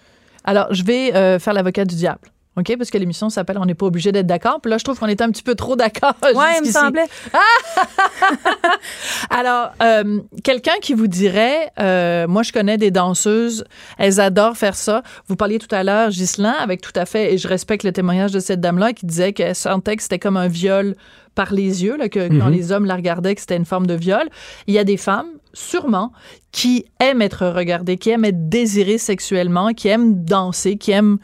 [0.44, 2.20] Alors, je vais euh, faire l'avocat du diable.
[2.56, 2.76] OK?
[2.76, 4.60] Parce que l'émission s'appelle On n'est pas obligé d'être d'accord.
[4.60, 6.14] Puis là, je trouve qu'on était un petit peu trop d'accord.
[6.34, 7.06] Oui, il me semblait.
[9.30, 13.64] Alors, euh, quelqu'un qui vous dirait, euh, moi, je connais des danseuses,
[13.98, 15.02] elles adorent faire ça.
[15.28, 18.32] Vous parliez tout à l'heure, Ghislain, avec tout à fait, et je respecte le témoignage
[18.32, 20.94] de cette dame-là, qui disait qu'elle sentait que c'était comme un viol
[21.34, 22.52] par les yeux, là, que quand mhm.
[22.52, 24.28] les hommes la regardaient, que c'était une forme de viol.
[24.66, 26.12] Il y a des femmes, sûrement,
[26.52, 31.18] qui aiment être regardées, qui aiment être désirées sexuellement, qui aiment danser, qui aiment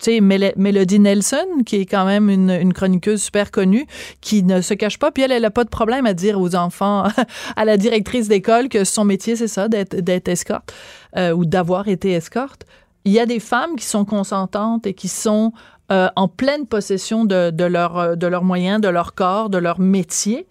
[0.00, 3.86] tu sais, Mélodie Nelson, qui est quand même une, chroniqueuse super connue,
[4.20, 6.54] qui ne se cache pas, puis elle, elle n'a pas de problème à dire aux
[6.54, 7.04] enfants,
[7.56, 10.72] à la directrice d'école, que son métier, c'est ça, d'être escorte
[11.16, 12.64] euh, ou d'avoir été escorte.
[13.04, 15.52] Il y a des femmes qui sont consentantes et qui sont
[15.92, 20.46] euh, en pleine possession de, leur, de leurs moyens, de leur corps, de leur métier.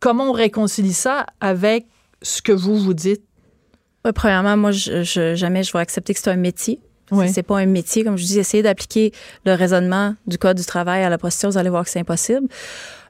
[0.00, 1.86] Comment on réconcilie ça avec
[2.22, 3.22] ce que vous vous dites?
[4.10, 6.80] premièrement, moi, je, jamais je vais accepter que c'est un métier.
[7.32, 8.04] C'est pas un métier.
[8.04, 9.12] Comme je dis, essayer d'appliquer
[9.44, 12.48] le raisonnement du Code du travail à la prostitution, vous allez voir que c'est impossible.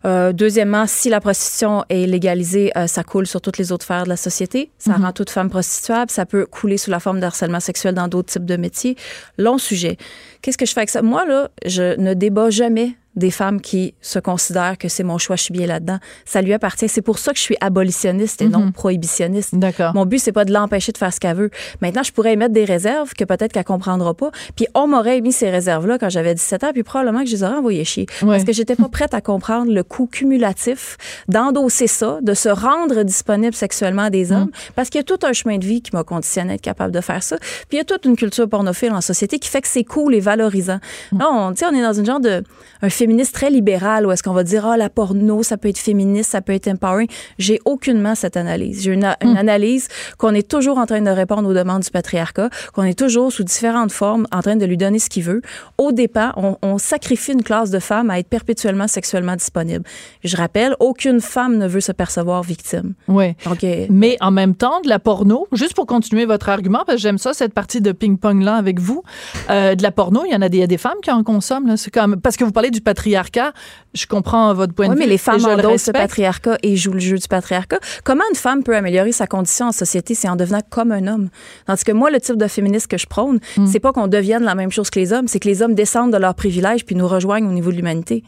[0.05, 4.05] Euh, deuxièmement, si la prostitution est légalisée, euh, ça coule sur toutes les autres sphères
[4.05, 4.71] de la société.
[4.79, 5.05] Ça mhm.
[5.05, 6.11] rend toute femme prostituable.
[6.11, 8.97] Ça peut couler sous la forme de harcèlement sexuel dans d'autres types de métiers.
[9.39, 9.97] Long sujet.
[10.41, 11.03] Qu'est-ce que je fais avec ça?
[11.03, 15.37] Moi, là, je ne débat jamais des femmes qui se considèrent que c'est mon choix,
[15.37, 15.99] je suis bien là-dedans.
[16.25, 16.89] Ça lui appartient.
[16.89, 18.73] C'est pour ça que je suis abolitionniste et non mhm.
[18.73, 19.55] prohibitionniste.
[19.55, 19.95] D'accord.
[19.95, 21.51] Mon but, c'est pas de l'empêcher de faire ce qu'elle veut.
[21.81, 24.31] Maintenant, je pourrais émettre des réserves que peut-être qu'elle comprendra pas.
[24.57, 27.43] Puis on m'aurait émis ces réserves-là quand j'avais 17 ans, puis probablement que je les
[27.43, 28.07] aurais envoyées chier.
[28.21, 30.97] Parce que j'étais pas prête à comprendre le coût cumulatif
[31.29, 34.37] d'endosser ça, de se rendre disponible sexuellement à des mhm.
[34.37, 34.51] hommes.
[34.75, 36.93] Parce qu'il y a tout un chemin de vie qui m'a conditionné à être capable
[36.93, 37.37] de faire ça.
[37.39, 40.15] Puis il y a toute une culture pornophile en société qui fait que c'est cool
[40.15, 40.79] et valorisant.
[41.13, 41.19] Mm.
[41.19, 42.43] Là, on, on est dans une genre de
[42.83, 45.79] un féministe très libéral où est-ce qu'on va dire ah la porno ça peut être
[45.79, 49.37] féministe ça peut être empowering j'ai aucunement cette analyse j'ai une, une, hmm.
[49.37, 53.33] analyse qu'on est toujours en train de répondre aux demandes du patriarcat qu'on est toujours
[53.33, 55.43] sous différentes formes en train de lui donner ce qu'il veut
[55.79, 59.82] au départ on, on, sacrifie une classe de femmes à être perpétuellement sexuellement disponible
[60.25, 63.87] je rappelle aucune femme ne veut se percevoir victime oui okay.
[63.91, 67.19] mais en même temps de la porno juste pour continuer votre argument parce que j'aime
[67.19, 69.03] ça cette partie de ping pong là avec vous
[69.51, 71.11] euh, de la porno il y en a des, il y a des femmes qui
[71.11, 73.53] en consomment c'est comme parce que vous parlez du patriarcat
[73.95, 74.99] je comprends votre point de vue.
[74.99, 77.79] Oui, mais les femmes endossent ce patriarcat et jouent le jeu du patriarcat.
[78.05, 80.15] Comment une femme peut améliorer sa condition en société?
[80.15, 81.29] C'est en devenant comme un homme?
[81.67, 83.67] Tandis que moi, le type de féministe que je prône, hmm.
[83.67, 86.13] c'est pas qu'on devienne la même chose que les hommes, c'est que les hommes descendent
[86.13, 88.25] de leurs privilèges puis nous rejoignent au niveau de l'humanité.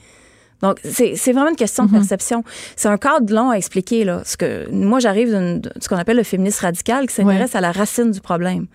[0.65, 1.99] Donc, c'est vraiment une question de hmm.
[1.99, 2.43] perception.
[2.75, 4.05] C'est un cadre long à expliquer.
[4.05, 4.23] Là.
[4.25, 7.71] Ce que, moi, j'arrive de ce qu'on appelle le féminisme radical qui s'intéresse à la
[7.71, 8.67] racine du problème.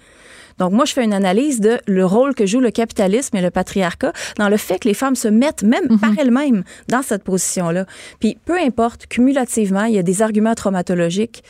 [0.60, 3.50] Donc, moi, je fais une analyse de le rôle que joue le capitalisme et le
[3.50, 6.00] patriarcat dans le fait que les femmes se mettent même mhm.
[6.00, 7.86] par elles-mêmes dans cette position-là.
[8.20, 11.44] Puis, peu importe, cumulativement, il y a des arguments traumatologiques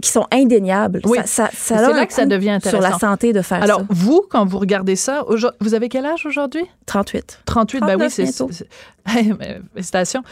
[0.00, 1.00] qui sont indéniables.
[1.04, 2.82] Oui, ça, ça, c'est là que ça devient intéressant.
[2.82, 5.24] Sur la santé de faire Alors, vous, quand vous regardez ça,
[5.60, 6.64] vous avez quel âge aujourd'hui?
[6.86, 7.40] 38.
[7.46, 8.26] 38, ben oui, c'est...
[9.74, 10.22] Félicitations.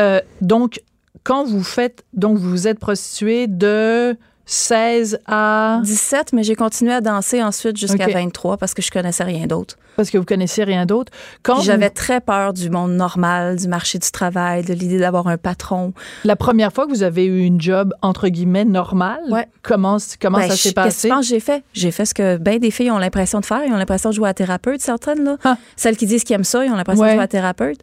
[0.00, 0.80] Euh, donc,
[1.22, 2.04] quand vous faites...
[2.12, 4.16] Donc, vous vous êtes prostituée de...
[4.46, 9.24] 16 à 17, mais j'ai continué à danser ensuite jusqu'à 23 parce que je connaissais
[9.24, 9.76] rien d'autre.
[9.96, 11.12] Parce que vous connaissiez rien d'autre.
[11.42, 15.36] Quand j'avais très peur du monde normal, du marché du travail, de l'idée d'avoir un
[15.36, 15.92] patron.
[16.24, 19.46] La première fois que vous avez eu une job entre guillemets normale, ouais.
[19.62, 21.64] comment comment ben, ça s'est passé Qu'est-ce que j'ai fait?
[21.72, 24.14] J'ai fait ce que ben des filles ont l'impression de faire, ils ont l'impression de
[24.14, 25.36] jouer à thérapeute certaines là.
[25.44, 25.56] Ah.
[25.76, 27.80] Celles qui disent qu'ils aiment ça, ils ont l'impression de jouer à thérapeute.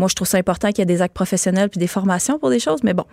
[0.00, 2.48] Moi, je trouve ça important qu'il y ait des actes professionnels puis des formations pour
[2.48, 2.82] des choses.
[2.82, 3.04] Mais bon,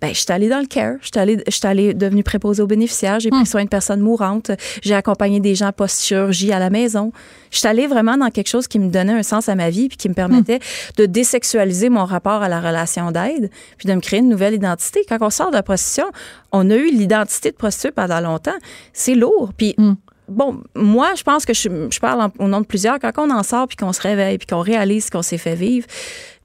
[0.00, 0.94] ben, je suis allée dans le care.
[1.00, 3.18] Je suis allée, je allée devenue préposée aux bénéficiaires.
[3.18, 3.46] J'ai pris hmm.
[3.46, 4.52] soin de personnes mourantes.
[4.82, 7.10] J'ai accompagné des gens post-chirurgie à la maison.
[7.50, 9.88] Je suis allée vraiment dans quelque chose qui me donnait un sens à ma vie
[9.88, 10.98] puis qui me permettait hmm.
[10.98, 15.00] de désexualiser mon rapport à la relation d'aide puis de me créer une nouvelle identité.
[15.08, 16.06] Quand on sort de la prostitution,
[16.52, 18.56] on a eu l'identité de prostituée pendant longtemps.
[18.92, 19.50] C'est lourd.
[19.56, 19.94] Puis hmm
[20.28, 22.98] bon, moi, je pense que je, je parle au nom de plusieurs.
[22.98, 25.86] Quand on en sort puis qu'on se réveille puis qu'on réalise qu'on s'est fait vivre,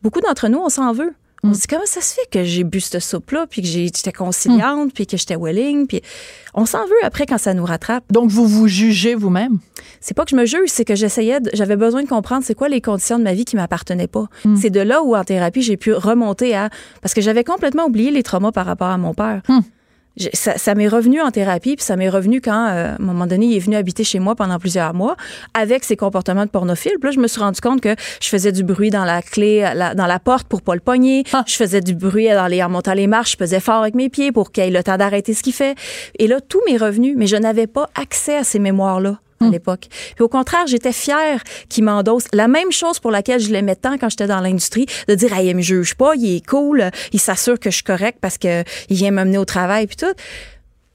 [0.02, 1.14] beaucoup d'entre nous, on s'en veut.
[1.44, 1.54] On hmm.
[1.56, 4.90] se dit comment ça se fait que j'ai bu cette soupe-là, puis que j'étais conciliante,
[4.90, 4.92] hmm.
[4.92, 6.02] puis que j'étais willing, puis
[6.54, 8.04] on s'en veut après quand ça nous rattrape.
[8.12, 9.58] Donc vous vous jugez vous-même?
[10.02, 12.70] C'est pas que je me juge, c'est que j'essayais, j'avais besoin de comprendre c'est quoi
[12.70, 14.28] les conditions de ma vie qui m'appartenaient pas.
[14.46, 14.56] Hmm.
[14.56, 16.70] C'est de là où en thérapie j'ai pu remonter à
[17.02, 19.42] parce que j'avais complètement oublié les traumas par rapport à mon père
[20.34, 23.46] ça, m'est revenu en thérapie, puis ça m'est revenu quand, euh, à un moment donné,
[23.46, 25.16] il est venu habiter chez moi pendant plusieurs mois
[25.54, 26.94] avec ses comportements de pornophile.
[27.00, 29.70] Puis là, je me suis rendu compte que je faisais du bruit dans la clé,
[29.96, 31.24] dans la porte pour pas le pogner.
[31.34, 31.44] Ah.
[31.48, 33.32] Je faisais du bruit dans les, en montant les marches.
[33.32, 35.76] Je faisais fort avec mes pieds pour qu'il ait le temps d'arrêter ce qu'il fait.
[36.20, 39.52] Et là, tout m'est revenu, mais je n'avais pas accès à ces mémoires-là à hmm.
[39.52, 39.88] l'époque.
[40.16, 43.98] Puis au contraire, j'étais fière qu'il m'endosse la même chose pour laquelle je l'aimais tant
[43.98, 47.20] quand j'étais dans l'industrie, de dire, ah, il me juge pas, il est cool, il
[47.20, 50.14] s'assure que je suis correct parce qu'il vient m'amener au travail, puis tout.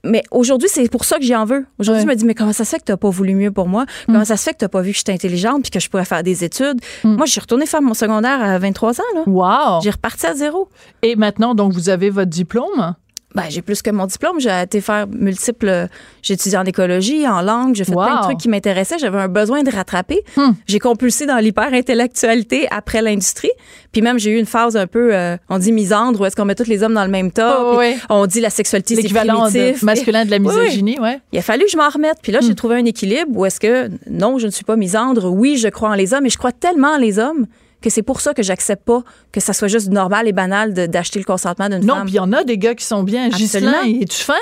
[0.06, 1.66] Mais aujourd'hui, c'est pour ça que j'y en veux.
[1.78, 3.50] Aujourd'hui, je me dis, mais comment ça se fait que tu n'as pas voulu mieux
[3.50, 3.82] pour moi?
[3.82, 4.12] Hmm.
[4.12, 5.90] Comment ça se fait que tu n'as pas vu que j'étais intelligente puis que je
[5.90, 6.80] pourrais faire des études?
[7.02, 7.16] Hmm.
[7.16, 9.04] Moi, j'ai retourné faire mon secondaire à 23 ans.
[9.14, 9.22] Là.
[9.26, 9.80] Wow!
[9.82, 10.68] J'ai reparti à zéro.
[11.02, 12.94] Et maintenant, donc, vous avez votre diplôme?
[13.37, 14.40] Ben, j'ai plus que mon diplôme.
[14.40, 15.88] J'ai été faire multiples.
[16.22, 17.75] J'ai étudié en écologie, en langue.
[17.75, 18.99] J'ai fait plein de trucs qui m'intéressaient.
[18.99, 20.22] J'avais un besoin de rattraper.
[20.38, 20.53] Hmm.
[20.66, 23.51] J'ai compulsé dans l'hyper-intellectualité après l'industrie.
[23.92, 26.46] Puis même, j'ai eu une phase un peu, euh, on dit misandre, où est-ce qu'on
[26.46, 27.59] met tous les hommes dans le même tas.
[27.61, 29.49] Oh, on dit la sexualité, c'est l'équivalent
[29.83, 31.20] masculin de la misogynie, ouais.
[31.33, 32.18] Il a fallu que je m'en remette.
[32.22, 32.55] Puis là, j'ai hmm.
[32.55, 35.31] trouvé un équilibre où est-ce que, non, je ne suis pas misandre.
[35.31, 37.46] Oui, je crois en les hommes, et je crois tellement en les hommes
[37.82, 41.18] que c'est pour ça que j'accepte pas que ça soit juste normal et banal d'acheter
[41.18, 41.98] le consentement d'une femme.
[41.98, 43.30] Non, puis il y en a des gars qui sont bien.
[43.30, 44.34] Gislain, es-tu fin?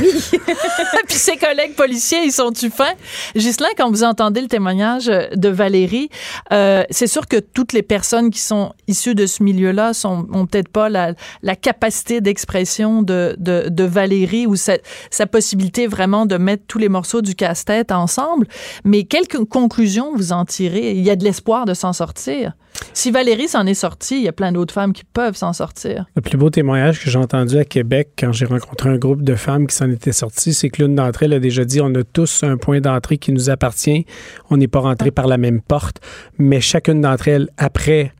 [0.00, 0.08] Oui.
[1.08, 2.94] puis ses collègues policiers, ils sont-tu fins?
[3.34, 6.10] Gislain, quand vous entendez le témoignage de Valérie,
[6.52, 10.46] euh, c'est sûr que toutes les personnes qui sont issues de ce milieu-là sont ont
[10.46, 14.78] peut-être pas la, la capacité d'expression de, de, de, Valérie ou sa,
[15.10, 18.46] sa possibilité vraiment de mettre tous les morceaux du casse-tête ensemble.
[18.84, 20.92] Mais quelle conclusion vous en tirez?
[20.92, 22.52] Il y a de l'espoir de s'en sortir.
[22.92, 26.06] Si Valérie s'en est sortie, il y a plein d'autres femmes qui peuvent s'en sortir.
[26.16, 29.34] Le plus beau témoignage que j'ai entendu à Québec quand j'ai rencontré un groupe de
[29.34, 32.04] femmes qui s'en étaient sorties, c'est que l'une d'entre elles a déjà dit on a
[32.04, 34.06] tous un point d'entrée qui nous appartient.
[34.50, 36.00] On n'est pas rentré par la même porte,
[36.38, 38.12] mais chacune d'entre elles, après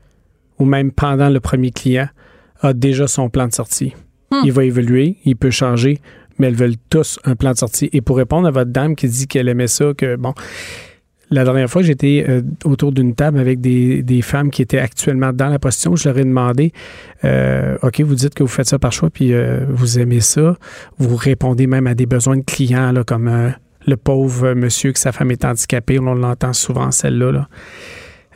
[0.59, 2.07] ou même pendant le premier client,
[2.61, 3.93] a déjà son plan de sortie.
[4.31, 4.41] Hmm.
[4.43, 5.99] Il va évoluer, il peut changer,
[6.37, 7.89] mais elles veulent tous un plan de sortie.
[7.93, 10.33] Et pour répondre à votre dame qui dit qu'elle aimait ça, que bon,
[11.29, 15.33] la dernière fois, j'étais euh, autour d'une table avec des, des, femmes qui étaient actuellement
[15.33, 15.95] dans la position.
[15.95, 16.71] Je leur ai demandé,
[17.25, 20.55] euh, OK, vous dites que vous faites ça par choix, puis euh, vous aimez ça.
[20.97, 23.53] Vous répondez même à des besoins de clients, là, comme
[23.85, 25.99] le pauvre monsieur que sa femme est handicapée.
[25.99, 27.31] On l'entend souvent, celle-là.
[27.31, 27.49] Là.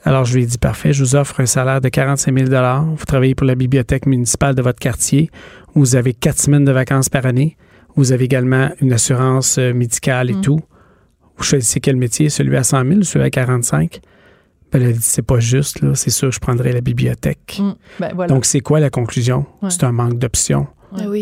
[0.04, 2.50] Alors, je lui ai dit, parfait, je vous offre un salaire de 45 000
[2.96, 5.30] Vous travaillez pour la bibliothèque municipale de votre quartier.
[5.76, 7.56] Vous avez quatre semaines de vacances par année.
[7.96, 10.42] Vous avez également une assurance médicale et mmh.
[10.42, 10.60] tout
[11.42, 14.02] vous choisissez quel métier, celui à 100 000 celui à 45
[14.72, 15.96] ben, elle a dit, c'est pas juste, là.
[15.96, 17.60] C'est sûr, je prendrais la bibliothèque.
[17.60, 17.72] Mm.
[18.00, 19.46] Ben, Donc, c'est quoi la conclusion?
[19.68, 20.66] C'est un manque d'options.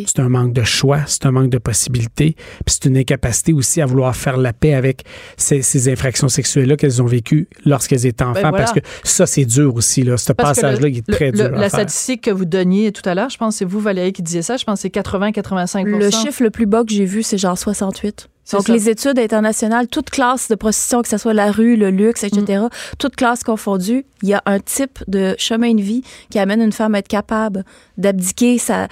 [0.08, 3.82] C'est un manque de choix, c'est un manque de possibilités, puis c'est une incapacité aussi
[3.82, 5.04] à vouloir faire la paix avec
[5.38, 9.76] ces, infractions sexuelles-là qu'elles ont vécues lorsqu'elles étaient ben, enfants, parce que ça, c'est dur
[9.76, 10.18] aussi, là.
[10.18, 11.52] Ce passage-là, il est très dur.
[11.52, 14.24] la statistique que vous donniez tout à l'heure, je pense que c'est vous, Valérie, qui
[14.24, 17.24] disiez ça, je pense que c'est 80-85 Le chiffre le plus bas que j'ai vu,
[17.24, 18.30] c'est genre 68.
[18.52, 22.24] Donc, les études internationales, toute classe de prostitution, que ce soit la rue, le luxe,
[22.24, 22.70] etc., mm.
[22.98, 26.72] toute classe confondue, il y a un type de chemin de vie qui amène une
[26.72, 27.64] femme à être capable
[27.98, 28.88] d'abdiquer sa...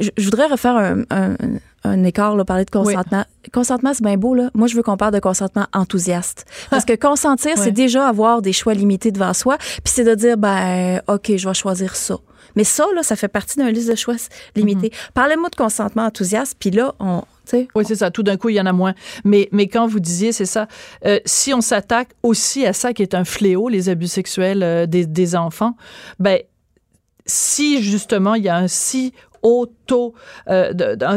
[0.00, 1.34] Je, voudrais refaire un,
[1.84, 3.24] un, écart, là, parler de consentement.
[3.52, 4.50] Consentement, c'est bien beau, là.
[4.54, 6.44] Moi, je veux qu'on parle de consentement enthousiaste.
[6.70, 10.36] Parce que consentir, c'est déjà avoir des choix limités devant soi, puis c'est de dire,
[10.36, 12.16] ben, OK, je vais choisir ça.
[12.56, 14.14] Mais ça, là, ça fait partie d'une liste de choix
[14.56, 14.88] limités.
[14.88, 15.12] Mm-hmm.
[15.14, 17.22] Parlez-moi de consentement enthousiaste, puis là, on,
[17.74, 18.10] oui, c'est ça.
[18.10, 18.94] Tout d'un coup, il y en a moins.
[19.24, 20.68] Mais, mais quand vous disiez, c'est ça,
[21.06, 24.86] euh, si on s'attaque aussi à ça qui est un fléau, les abus sexuels euh,
[24.86, 25.74] des, des, enfants,
[26.18, 26.40] ben
[27.26, 30.14] si justement il y a un si haut taux,
[30.48, 30.72] euh,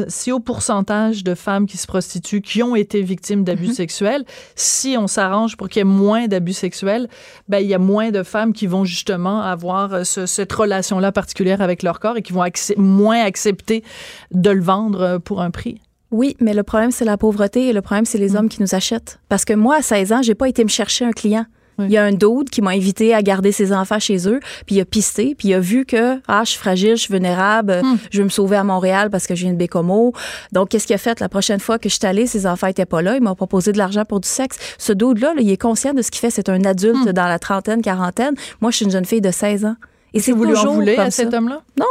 [0.07, 3.73] si haut pourcentage de femmes qui se prostituent, qui ont été victimes d'abus mm-hmm.
[3.73, 7.07] sexuels, si on s'arrange pour qu'il y ait moins d'abus sexuels,
[7.47, 11.83] ben, il y a moins de femmes qui vont justement avoir cette relation-là particulière avec
[11.83, 12.45] leur corps et qui vont
[12.77, 13.83] moins accepter
[14.31, 15.79] de le vendre pour un prix.
[16.11, 18.35] Oui, mais le problème, c'est la pauvreté et le problème, c'est les mm.
[18.35, 19.19] hommes qui nous achètent.
[19.29, 21.45] Parce que moi, à 16 ans, j'ai pas été me chercher un client.
[21.85, 24.75] Il y a un dude qui m'a invité à garder ses enfants chez eux, puis
[24.75, 27.81] il a pisté, puis il a vu que ah, je suis fragile, je suis vulnérable,
[27.83, 27.97] mm.
[28.11, 30.13] je veux me sauver à Montréal parce que j'ai une bécomo.
[30.51, 32.85] Donc qu'est-ce qu'il a fait la prochaine fois que je suis allée, ses enfants étaient
[32.85, 34.57] pas là, il m'a proposé de l'argent pour du sexe.
[34.77, 37.13] Ce dude là, il est conscient de ce qu'il fait, c'est un adulte mm.
[37.13, 38.35] dans la trentaine, quarantaine.
[38.61, 39.75] Moi, je suis une jeune fille de 16 ans.
[40.13, 41.61] Et c'est vous lui en voulez à cet homme-là?
[41.79, 41.85] Non.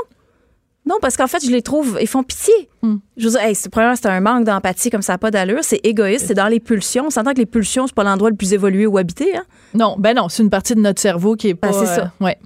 [0.91, 2.53] Non, parce qu'en fait, je les trouve, ils font pitié.
[2.83, 2.97] Hmm.
[3.17, 5.61] Je veux dire, hey, premièrement, c'est un manque d'empathie comme ça, pas d'allure.
[5.63, 7.07] C'est égoïste, c'est dans les pulsions.
[7.07, 9.37] On s'entend que les pulsions, c'est pas l'endroit le plus évolué où habiter.
[9.37, 9.45] Hein?
[9.73, 11.73] Non, ben non, c'est une partie de notre cerveau qui est ben, pas.
[11.73, 12.13] c'est ça.
[12.21, 12.37] Euh, ouais.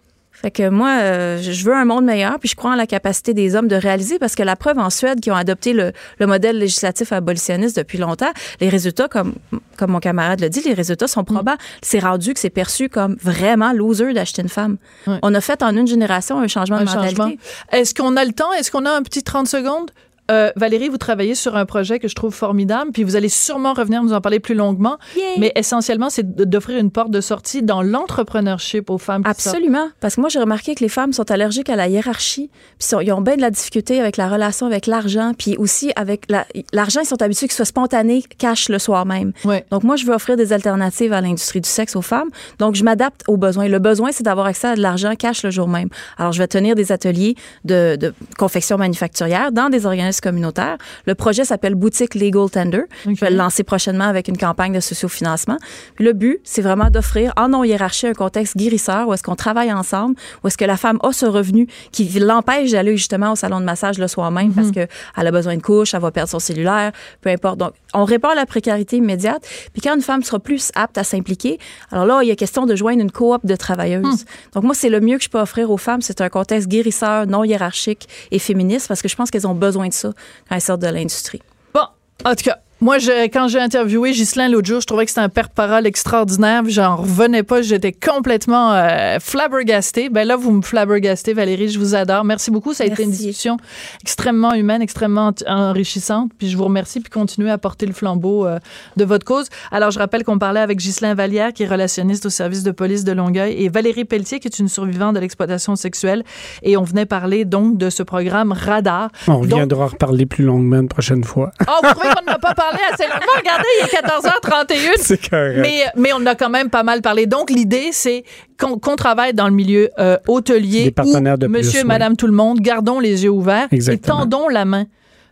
[0.44, 3.32] Fait que moi, euh, je veux un monde meilleur, puis je crois en la capacité
[3.32, 6.58] des hommes de réaliser, parce que la preuve en Suède, qui ont adopté le, modèle
[6.58, 8.30] législatif abolitionniste depuis longtemps,
[8.60, 9.36] les résultats, comme,
[9.78, 11.56] comme mon camarade le dit, les résultats sont probants.
[11.80, 14.76] C'est rendu que c'est perçu comme vraiment loser d'acheter une femme.
[15.06, 17.38] On a fait en une génération un changement de mentalité.
[17.72, 18.52] Est-ce qu'on a le temps?
[18.52, 19.92] Est-ce qu'on a un petit 30 secondes?
[20.30, 23.74] Euh, Valérie, vous travaillez sur un projet que je trouve formidable, puis vous allez sûrement
[23.74, 24.96] revenir nous en parler plus longuement.
[25.38, 29.22] Mais essentiellement, c'est d'offrir une porte de sortie dans l'entrepreneurship aux femmes.
[29.24, 32.88] Absolument, parce que moi j'ai remarqué que les femmes sont allergiques à la hiérarchie, puis
[33.02, 36.26] ils ont bien de la difficulté avec la relation avec l'argent, puis aussi avec
[36.72, 39.32] l'argent, ils sont habitués ce soit spontané, cash le soir même.
[39.70, 42.28] Donc moi je veux offrir des alternatives à l'industrie du sexe aux femmes.
[42.58, 43.68] Donc je m'adapte aux besoins.
[43.68, 45.88] Le besoin c'est d'avoir accès à de l'argent cash le jour même.
[46.18, 47.34] Alors je vais tenir des ateliers
[47.64, 50.78] de, de confection manufacturière dans des organismes communautaire.
[51.06, 52.82] Le projet s'appelle Boutique Legal Tender.
[53.06, 55.56] Je vais le lancer prochainement avec une campagne de sociofinancement.
[55.94, 59.72] Puis le but, c'est vraiment d'offrir en non-hiérarchie un contexte guérisseur où est-ce qu'on travaille
[59.72, 63.60] ensemble, où est-ce que la femme a ce revenu qui l'empêche d'aller justement au salon
[63.60, 64.72] de massage le soir même parce mhm.
[64.72, 67.58] qu'elle a besoin de couche, elle va perdre son cellulaire, peu importe.
[67.58, 69.46] Donc, on à la précarité immédiate.
[69.72, 71.58] Puis quand une femme sera plus apte à s'impliquer,
[71.90, 74.04] alors là, il y a question de joindre une coop de travailleuses.
[74.04, 74.54] Hmm.
[74.54, 77.26] Donc moi, c'est le mieux que je peux offrir aux femmes, c'est un contexte guérisseur,
[77.26, 80.60] non hiérarchique et féministe parce que je pense qu'elles ont besoin de ça quand elles
[80.60, 81.42] sortent de l'industrie.
[81.72, 81.86] Bon,
[82.24, 85.22] en tout cas, moi, je, quand j'ai interviewé Ghislain l'autre jour, je trouvais que c'était
[85.22, 86.62] un père-parole extraordinaire.
[86.66, 87.62] J'en revenais pas.
[87.62, 90.08] J'étais complètement euh, flabbergastée.
[90.08, 91.68] Ben là, vous me flabbergastez, Valérie.
[91.68, 92.24] Je vous adore.
[92.24, 92.74] Merci beaucoup.
[92.74, 93.58] Ça a été une discussion
[94.02, 96.32] extrêmement humaine, extrêmement enrichissante.
[96.36, 97.00] Puis je vous remercie.
[97.00, 98.58] Puis continuez à porter le flambeau euh,
[98.96, 99.48] de votre cause.
[99.70, 103.04] Alors, je rappelle qu'on parlait avec Ghislain Vallière, qui est relationniste au service de police
[103.04, 106.24] de Longueuil, et Valérie Pelletier, qui est une survivante de l'exploitation sexuelle.
[106.62, 109.10] Et on venait parler donc de ce programme Radar.
[109.28, 111.50] On reviendra reparler plus longuement une prochaine fois.
[111.66, 113.32] Oh, vous trouvez qu'on n'a pas parlé assez longuement.
[113.36, 114.92] Regardez, il est 14h31.
[114.98, 115.58] C'est correct.
[115.60, 117.26] Mais, mais on a quand même pas mal parlé.
[117.26, 118.24] Donc, l'idée, c'est
[118.58, 120.90] qu'on travaille dans le milieu euh, hôtelier.
[120.90, 124.64] Partenaires de Monsieur, et Madame, tout le monde, gardons les yeux ouverts et tendons la
[124.64, 124.86] main.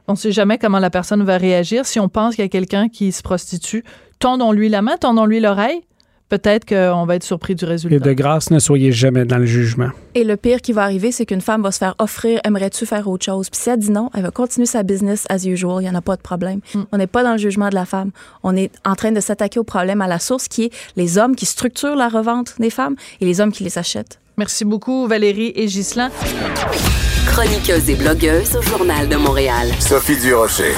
[0.09, 1.87] On ne sait jamais comment la personne va réagir.
[1.87, 3.85] Si on pense qu'il y a quelqu'un qui se prostitue,
[4.19, 5.83] tendons-lui la main, tendons-lui l'oreille
[6.33, 7.97] peut-être qu'on va être surpris du résultat.
[7.97, 9.91] Et de grâce, ne soyez jamais dans le jugement.
[10.15, 13.07] Et le pire qui va arriver, c'est qu'une femme va se faire offrir aimerais-tu faire
[13.07, 13.51] autre chose?
[13.51, 15.95] Puis si elle dit non, elle va continuer sa business as usual, il n'y en
[15.95, 16.61] a pas de problème.
[16.75, 16.85] Hmm.
[16.91, 18.13] On n'est pas dans le jugement de la femme.
[18.43, 21.37] On est en train de s'attaquer au problème à la source qui est les hommes
[21.37, 24.19] qui structurent la revente des femmes et les hommes qui les achètent.
[24.39, 26.11] Merci beaucoup, Valérie et Ghislain.
[27.27, 29.69] Chroniqueuse et blogueuse au Journal de Montréal.
[29.81, 30.73] Sophie Durocher.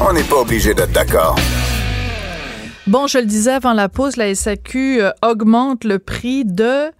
[0.00, 1.36] On n'est pas obligé d'être d'accord.
[2.86, 6.90] Bon, je le disais avant la pause, la SAQ euh, augmente le prix de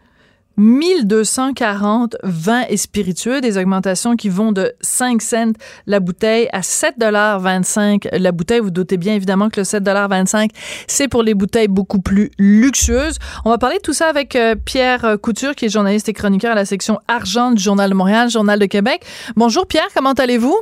[0.56, 5.52] 1240 vins et spiritueux, des augmentations qui vont de 5 cents
[5.86, 8.60] la bouteille à 7,25 la bouteille.
[8.60, 10.48] Vous doutez bien évidemment que le 7,25
[10.86, 13.18] c'est pour les bouteilles beaucoup plus luxueuses.
[13.44, 16.52] On va parler de tout ça avec euh, Pierre Couture, qui est journaliste et chroniqueur
[16.52, 19.04] à la section argent du Journal de Montréal, Journal de Québec.
[19.36, 20.56] Bonjour Pierre, comment allez-vous?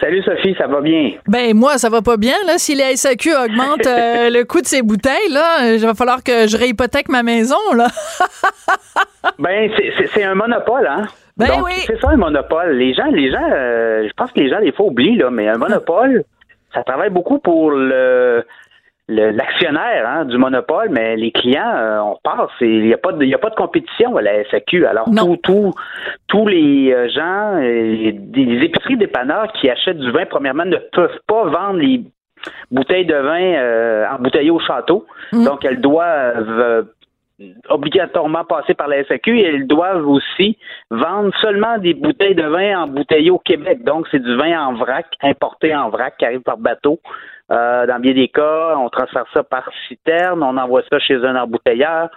[0.00, 1.14] Salut Sophie, ça va bien?
[1.26, 2.34] Ben moi, ça va pas bien.
[2.46, 2.56] Là.
[2.58, 6.46] Si la SAQ augmente euh, le coût de ses bouteilles, là, il va falloir que
[6.46, 7.56] je réhypothèque ma maison.
[7.76, 7.88] Là.
[9.40, 9.70] ben,
[10.14, 11.06] c'est un monopole, hein?
[11.36, 11.72] Ben oui.
[11.86, 12.76] C'est ça un monopole.
[12.76, 15.48] Les gens, les gens, euh, je pense que les gens, des fois, oublient, là, mais
[15.48, 16.24] un monopole,
[16.72, 18.44] ça travaille beaucoup pour le
[19.08, 22.50] l'actionnaire hein, du monopole, mais les clients, euh, on passe.
[22.60, 24.86] Il n'y a pas de, a pas de compétition à la SAQ.
[24.86, 25.08] Alors
[25.42, 25.72] tout,
[26.26, 31.20] tous les euh, gens, euh, des épiceries dépanneurs qui achètent du vin, premièrement, ne peuvent
[31.26, 32.02] pas vendre les
[32.70, 35.06] bouteilles de vin embouteillées au château.
[35.32, 35.44] Mm.
[35.44, 36.86] Donc elles doivent
[37.68, 40.58] obligatoirement passer par la SAQ et elles doivent aussi
[40.90, 43.84] vendre seulement des bouteilles de vin embouteillées au Québec.
[43.84, 47.00] Donc c'est du vin en vrac, importé en vrac, qui arrive par bateau.
[47.50, 51.36] Euh, dans bien des cas, on transfère ça par citerne, on envoie ça chez un
[51.36, 52.10] embouteilleur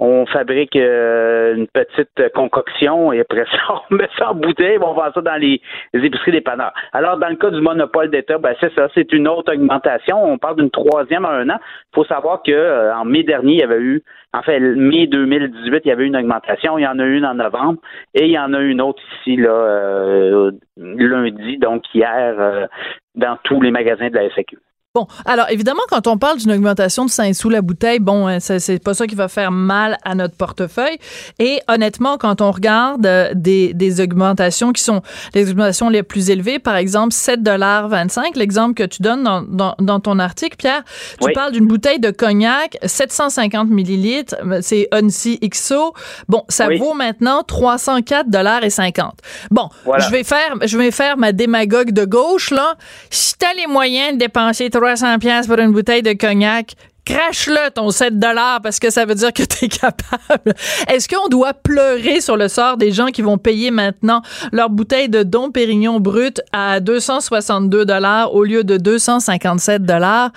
[0.00, 4.94] on fabrique euh, une petite concoction et après ça, on met ça en bouteille, on
[4.94, 5.60] vend ça dans les,
[5.92, 6.72] épiceries dépanneurs.
[6.92, 10.22] Alors, dans le cas du monopole d'État, ben, c'est ça, c'est une autre augmentation.
[10.22, 11.58] On parle d'une troisième à un an.
[11.60, 14.02] Il faut savoir que euh, en mai dernier, il y avait eu,
[14.34, 16.78] en fait, mai 2018, il y avait une augmentation.
[16.78, 17.80] Il y en a une en novembre
[18.14, 22.68] et il y en a une autre ici, là, euh, lundi, donc hier,
[23.14, 24.58] dans tous les magasins de la SAQ.
[24.98, 28.40] Bon, alors évidemment, quand on parle d'une augmentation de 5 sous la bouteille, bon, hein,
[28.40, 30.98] c'est pas ça qui va faire mal à notre portefeuille.
[31.38, 35.02] Et honnêtement, quand on regarde euh, des, des augmentations qui sont
[35.34, 40.00] les augmentations les plus élevées, par exemple 7,25 l'exemple que tu donnes dans, dans, dans,
[40.00, 40.82] ton article, Pierre,
[41.22, 45.94] tu parles d'une bouteille de cognac 750 millilitres, c'est Unsi XO.
[46.28, 49.12] Bon, ça vaut maintenant 304 dollars et 50.
[49.52, 52.74] Bon, je vais faire je vais faire ma démagogue de gauche là.
[53.10, 56.72] Si t'as les moyens de dépenser 300 pièces pour une bouteille de cognac,
[57.04, 60.54] crache-le ton 7 dollars parce que ça veut dire que tu es capable.
[60.88, 65.10] Est-ce qu'on doit pleurer sur le sort des gens qui vont payer maintenant leur bouteille
[65.10, 70.30] de Dom Pérignon brut à 262 dollars au lieu de 257 dollars?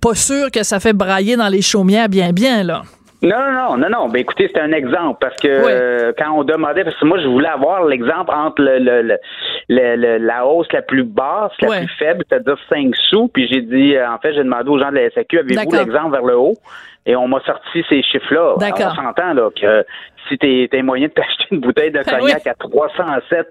[0.00, 2.82] Pas sûr que ça fait brailler dans les chaumières bien bien, là.
[3.22, 4.08] Non, non, non, non.
[4.08, 7.26] Ben écoutez, c'est un exemple parce que euh, quand on demandait, parce que moi je
[7.26, 9.18] voulais avoir l'exemple entre le,
[9.68, 13.96] le, la hausse la plus basse, la plus faible, c'est-à-dire 5 sous, puis j'ai dit,
[13.96, 16.56] euh, en fait, j'ai demandé aux gens de la SAQ, avez-vous l'exemple vers le haut?
[17.06, 18.54] Et on m'a sorti ces chiffres-là.
[18.56, 19.84] On s'entend là que
[20.28, 23.46] si t'es moyen de t'acheter une bouteille de ben cognac à 307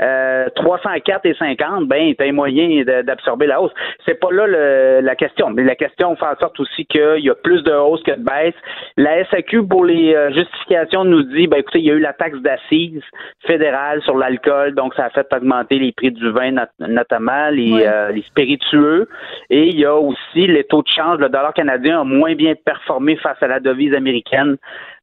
[0.00, 3.72] euh, 304 et 50, ben, t'as moyen d'absorber la hausse.
[4.06, 5.50] C'est pas là la question.
[5.50, 8.22] Mais la question fait en sorte aussi qu'il y a plus de hausse que de
[8.22, 8.54] baisse.
[8.96, 12.12] La SAQ, pour les euh, justifications, nous dit, ben, écoutez, il y a eu la
[12.12, 13.02] taxe d'assises
[13.46, 18.10] fédérale sur l'alcool, donc ça a fait augmenter les prix du vin, notamment les, euh,
[18.10, 19.08] les spiritueux.
[19.50, 21.18] Et il y a aussi les taux de change.
[21.18, 24.56] Le dollar canadien a moins bien performé face à la devise américaine.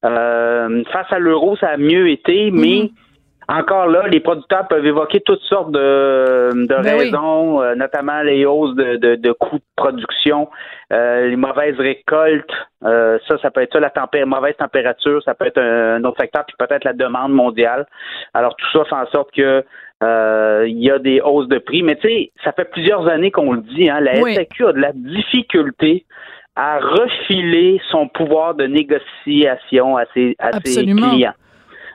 [0.04, 2.90] Euh, face à l'euro, ça a mieux été, mais mhm.
[3.48, 8.46] Encore là, les producteurs peuvent évoquer toutes sortes de, de ben raisons, euh, notamment les
[8.46, 10.50] hausses de, de, de coûts de production,
[10.92, 12.52] euh, les mauvaises récoltes.
[12.84, 16.44] Euh, ça, ça peut être ça, la mauvaise température, ça peut être un, autre facteur,
[16.46, 17.86] puis peut-être la demande mondiale.
[18.34, 19.64] Alors tout ça fait en sorte que
[20.02, 21.84] il y a des hausses de prix.
[21.84, 24.80] Mais tu sais, ça fait plusieurs années qu'on le dit, hein, la SAQ a de
[24.80, 26.06] la difficulté
[26.56, 31.34] à refiler son pouvoir de négociation à ses, à ses clients.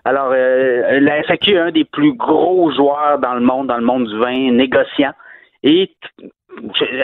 [0.04, 3.84] Alors, euh, la FAQ est un des plus gros joueurs dans le monde, dans le
[3.84, 5.12] monde du vin, négociant.
[5.62, 5.90] Et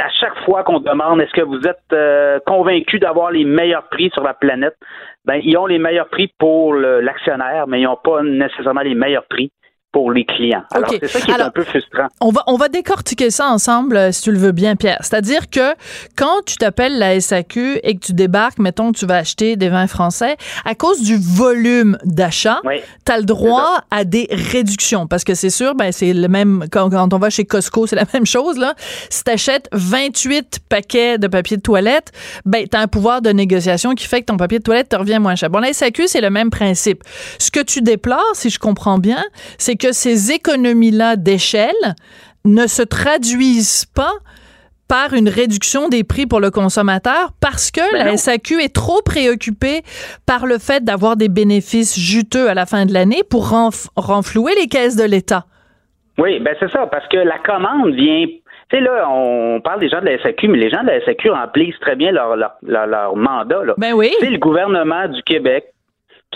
[0.01, 4.11] à chaque fois qu'on demande est-ce que vous êtes euh, convaincu d'avoir les meilleurs prix
[4.13, 4.77] sur la planète,
[5.25, 9.27] ben ils ont les meilleurs prix pour l'actionnaire, mais ils n'ont pas nécessairement les meilleurs
[9.29, 9.53] prix
[9.97, 10.63] pour les clients.
[10.75, 12.09] Alors, c'est ça qui est un peu frustrant.
[12.21, 14.99] On va, on va décortiquer ça ensemble, euh, si tu le veux bien, Pierre.
[15.01, 15.73] C'est-à-dire que
[16.17, 19.71] quand tu t'appelles la SAQ et que tu débarques, mettons que tu vas acheter des
[19.71, 20.37] vins français,
[20.67, 22.61] à cause du volume d'achat,
[23.07, 25.07] tu as le droit à des réductions.
[25.07, 28.05] Parce que c'est sûr, ben, c'est le même, quand, on va chez Costco, c'est la
[28.13, 28.75] même chose, là.
[29.09, 32.13] Si tu achètes 28 paquets de papier de toilette,
[32.45, 34.97] ben, tu as un pouvoir de négociation qui fait que ton papier de toilette te
[34.97, 35.49] revient moins cher.
[35.49, 37.03] Bon, la SAQ, c'est le même principe.
[37.39, 39.25] Ce que tu déplores, si je comprends bien,
[39.57, 41.95] c'est que ces économies-là d'échelle
[42.45, 44.13] ne se traduisent pas
[44.89, 49.03] par une réduction des prix pour le consommateur parce que ben la SAQ est trop
[49.03, 49.83] préoccupée
[50.27, 53.51] par le fait d'avoir des bénéfices juteux à la fin de l'année pour
[53.97, 55.45] renflouer les caisses de l'État.
[56.19, 58.27] Oui, ben c'est ça, parce que la commande vient
[58.69, 61.01] tu sais, là, on parle des gens de la SAQ, mais les gens de la
[61.05, 63.63] SAQ remplissent très bien leur, leur, mandat.
[63.63, 63.75] Là.
[63.79, 64.11] Ben oui.
[64.21, 65.67] le gouvernement du Québec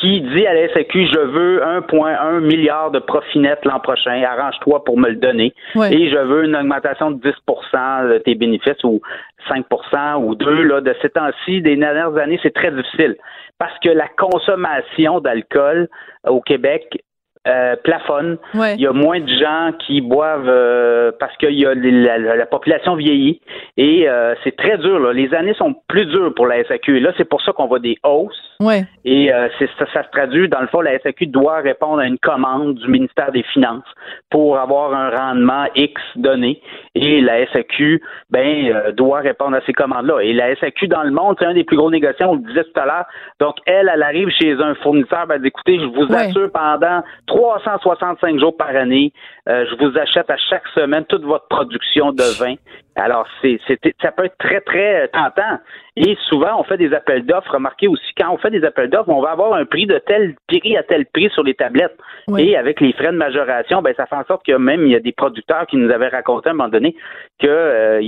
[0.00, 4.82] qui dit à la SAQ, je veux 1,1 milliard de profit net l'an prochain, arrange-toi
[4.84, 9.00] pour me le donner, et je veux une augmentation de 10% de tes bénéfices ou
[9.48, 13.16] 5% ou 2 là, de ces temps-ci, des dernières années, c'est très difficile.
[13.58, 15.88] Parce que la consommation d'alcool
[16.26, 17.02] au Québec
[17.48, 18.36] euh, plafonne.
[18.52, 22.96] Il y a moins de gens qui boivent euh, parce que y a la, population
[22.96, 23.40] vieillit
[23.78, 24.98] et euh, c'est très dur.
[24.98, 25.14] Là.
[25.14, 26.98] Les années sont plus dures pour la SAQ.
[26.98, 28.58] Et là, c'est pour ça qu'on voit des hausses.
[29.06, 32.18] Et c'est, ça, ça, se traduit, dans le fond, la SAQ doit répondre à une
[32.18, 33.88] commande du ministère des Finances
[34.28, 36.60] pour avoir un rendement X donné.
[36.94, 40.20] Et la SAQ ben, doit répondre à ces commandes-là.
[40.20, 42.64] Et la SAQ dans le monde, c'est un des plus gros négociants, on le disait
[42.64, 43.06] tout à l'heure.
[43.40, 48.56] Donc, elle, elle arrive chez un fournisseur, ben, écoutez, je vous assure pendant 365 jours
[48.56, 49.12] par année.
[49.48, 52.56] Euh, je vous achète à chaque semaine toute votre production de vin.
[52.96, 53.60] Alors, c'est,
[54.02, 55.58] ça peut être très, très tentant.
[55.96, 57.54] Et souvent, on fait des appels d'offres.
[57.54, 60.34] Remarquez aussi, quand on fait des appels d'offres, on va avoir un prix de tel
[60.48, 61.96] prix à tel prix sur les tablettes.
[62.36, 64.96] Et avec les frais de majoration, ben, ça fait en sorte que même il y
[64.96, 66.96] a des producteurs qui nous avaient raconté à un moment donné
[67.38, 68.02] qu'il euh,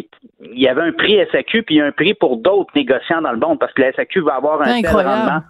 [0.52, 3.72] y avait un prix SAQ puis un prix pour d'autres négociants dans le monde parce
[3.72, 5.42] que la SAQ va avoir un tel rendement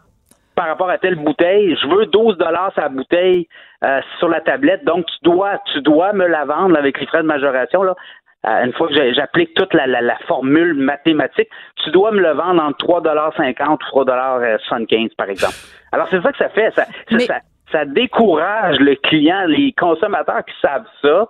[0.55, 3.49] par rapport à telle bouteille, je veux 12 dollars sa bouteille
[3.85, 7.23] euh, sur la tablette, donc tu dois tu dois me la vendre avec les frais
[7.23, 7.95] de majoration là.
[8.45, 11.49] Euh, une fois que j'applique toute la, la, formule mathématique,
[11.85, 15.55] tu dois me le vendre entre 3,50 ou 3,75 par exemple.
[15.93, 16.87] Alors c'est ça que ça fait, ça,
[17.21, 17.39] ça,
[17.71, 21.29] ça décourage le client, les consommateurs qui savent ça,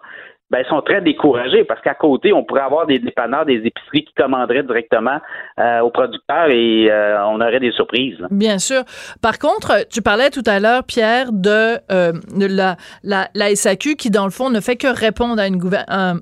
[0.52, 4.04] ben, ils sont très découragés parce qu'à côté, on pourrait avoir des dépanneurs, des épiceries
[4.04, 5.18] qui commanderaient directement
[5.58, 8.18] euh, aux producteurs et euh, on aurait des surprises.
[8.30, 8.82] Bien sûr.
[9.22, 14.24] Par contre, tu parlais tout à l'heure, Pierre, de, euh, la, la, SAQ qui, dans
[14.24, 15.58] le fond, ne fait que répondre à une,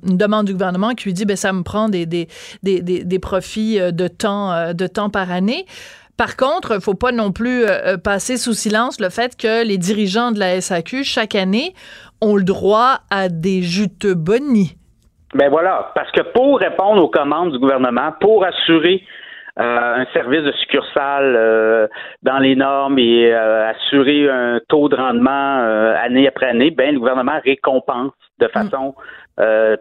[0.04, 2.28] demande du gouvernement qui lui dit, ben, ça me prend des, des,
[2.62, 5.64] des, des profits de temps, de temps par année.
[6.20, 7.64] Par contre, il faut pas non plus
[8.04, 11.72] passer sous silence le fait que les dirigeants de la SAQ, chaque année,
[12.20, 14.76] ont le droit à des juteux bonnies.
[15.32, 19.19] Ben voilà, parce que pour répondre aux commandes du gouvernement, pour assurer euh,
[19.56, 21.86] un service de succursale euh,
[22.22, 25.58] dans les normes et euh, assurer un taux de rendement
[26.02, 28.50] année après année, ben le gouvernement récompense de mm.
[28.50, 28.94] façon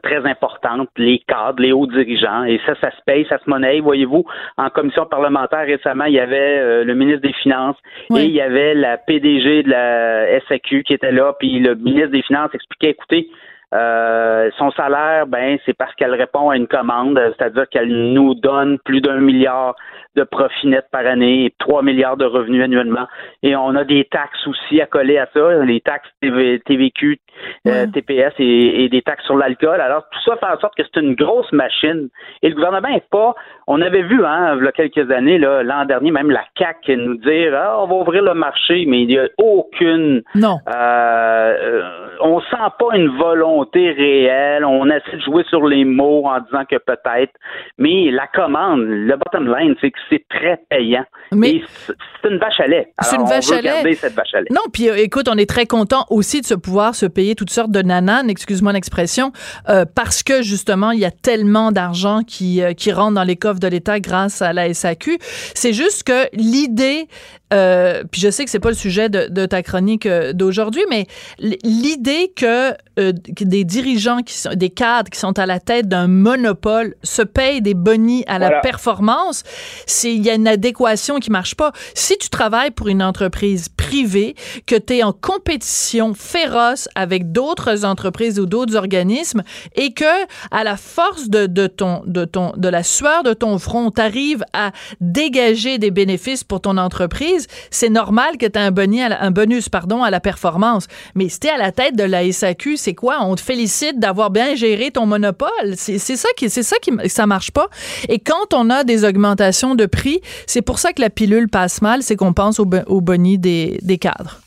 [0.04, 3.82] très importante les cadres, les hauts dirigeants, et ça, ça se paye, ça se monnaie.
[3.82, 4.24] Voyez-vous,
[4.58, 7.76] en commission parlementaire récemment, il y avait le ministre des Finances
[8.16, 12.12] et il y avait la PDG de la SAQ qui était là, puis le ministre
[12.12, 13.28] des Finances expliquait, écoutez,
[13.74, 18.80] euh, son salaire, ben, c'est parce qu'elle répond à une commande, c'est-à-dire qu'elle nous donne
[18.80, 19.76] plus d'un milliard
[20.16, 23.08] de profit net par année et 3 milliards de revenus annuellement.
[23.44, 27.20] Et on a des taxes aussi à coller à ça, les taxes TVQ,
[27.68, 29.80] euh, TPS et, des taxes sur l'alcool.
[29.80, 32.10] Alors, tout ça fait en sorte que c'est une grosse machine.
[32.42, 33.36] Et le gouvernement n'est pas...
[33.68, 37.18] On avait vu, hein, il y a quelques années, l'an dernier, même la CAC nous
[37.18, 40.24] dire ah, on va ouvrir le marché, mais il n'y a aucune...
[40.34, 40.58] Non.
[40.68, 44.66] Euh, euh, on sent pas une volonté réelle.
[44.66, 47.34] On essaie de jouer sur les mots en disant que peut-être.
[47.78, 51.06] Mais la commande, le bottom line, c'est que c'est très payant.
[51.32, 52.92] Mais c'est une vache à lait.
[53.02, 53.94] C'est une vache à lait.
[53.94, 54.48] cette vache à lait.
[54.52, 57.50] Non, puis euh, écoute, on est très content aussi de se pouvoir se payer toutes
[57.50, 59.32] sortes de nananes, excuse-moi l'expression,
[59.70, 63.36] euh, parce que justement, il y a tellement d'argent qui, euh, qui rentre dans les
[63.36, 65.18] coffres de l'État grâce à la SAQ.
[65.22, 67.08] C'est juste que l'idée
[67.54, 70.84] euh, puis je sais que c'est pas le sujet de, de ta chronique euh, d'aujourd'hui,
[70.90, 71.08] mais
[71.40, 76.08] l'idée que, euh, des dirigeants, qui sont, des cadres qui sont à la tête d'un
[76.08, 79.44] monopole se payent des bonis à la performance,
[79.86, 81.72] c'est il y a une adéquation qui marche pas.
[81.96, 84.36] Si tu travailles pour une entreprise privée,
[84.66, 89.44] que tu es en compétition féroce avec d'autres entreprises ou d'autres organismes,
[89.76, 90.06] et que
[90.52, 94.02] à la force de, de ton de ton de la sueur de ton front, tu
[94.02, 94.72] arrives à
[95.02, 97.39] dégager des bénéfices pour ton entreprise
[97.72, 100.88] c'est normal que tu aies un, bonus pardon, à la performance.
[101.16, 103.20] Mais si tu à la tête de la SAQ, c'est quoi?
[103.22, 105.76] On te félicite d'avoir bien géré ton monopole.
[105.76, 107.68] C'est ça qui, c'est ça qui, ça marche pas.
[108.08, 111.82] Et quand on a des augmentations de prix, c'est pour ça que la pilule passe
[111.82, 114.40] mal, c'est qu'on pense au, au boni des cadres.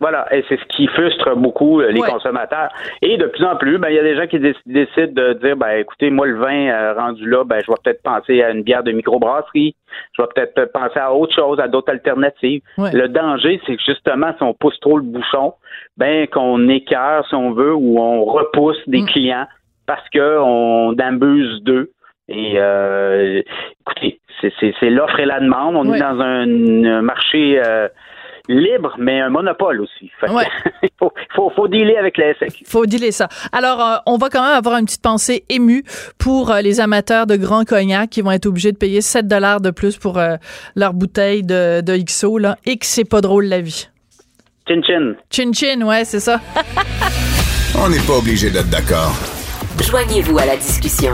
[0.00, 2.68] Voilà, et c'est ce qui frustre beaucoup euh, les consommateurs.
[3.02, 5.56] Et de plus en plus, ben il y a des gens qui décident de dire
[5.56, 8.62] ben écoutez, moi le vin euh, rendu là, ben je vais peut-être penser à une
[8.62, 9.74] bière de microbrasserie,
[10.12, 12.60] je vais peut-être penser à autre chose, à d'autres alternatives.
[12.78, 15.54] Le danger, c'est que justement si on pousse trop le bouchon,
[15.96, 19.06] ben qu'on écœure si on veut ou on repousse des mm.
[19.06, 19.46] clients
[19.86, 21.90] parce que on abuse d'eux.
[22.28, 23.40] Et euh,
[23.82, 25.76] écoutez, c'est l'offre et la demande.
[25.76, 27.88] On est dans un, marché euh,
[28.48, 30.10] libre, mais un monopole aussi.
[30.82, 32.64] il faut, faut, faut, dealer avec la SAQ.
[32.66, 33.28] faut dealer ça.
[33.52, 35.84] Alors, euh, on va quand même avoir une petite pensée émue
[36.18, 39.60] pour euh, les amateurs de grands cognac qui vont être obligés de payer 7 dollars
[39.60, 40.36] de plus pour euh,
[40.74, 43.88] leur bouteille de, de XO, là, et que c'est pas drôle la vie.
[44.68, 45.14] Chin chin.
[45.30, 46.40] Chin chin, ouais, c'est ça.
[47.78, 49.12] on n'est pas obligé d'être d'accord.
[49.80, 51.12] Joignez-vous à la discussion.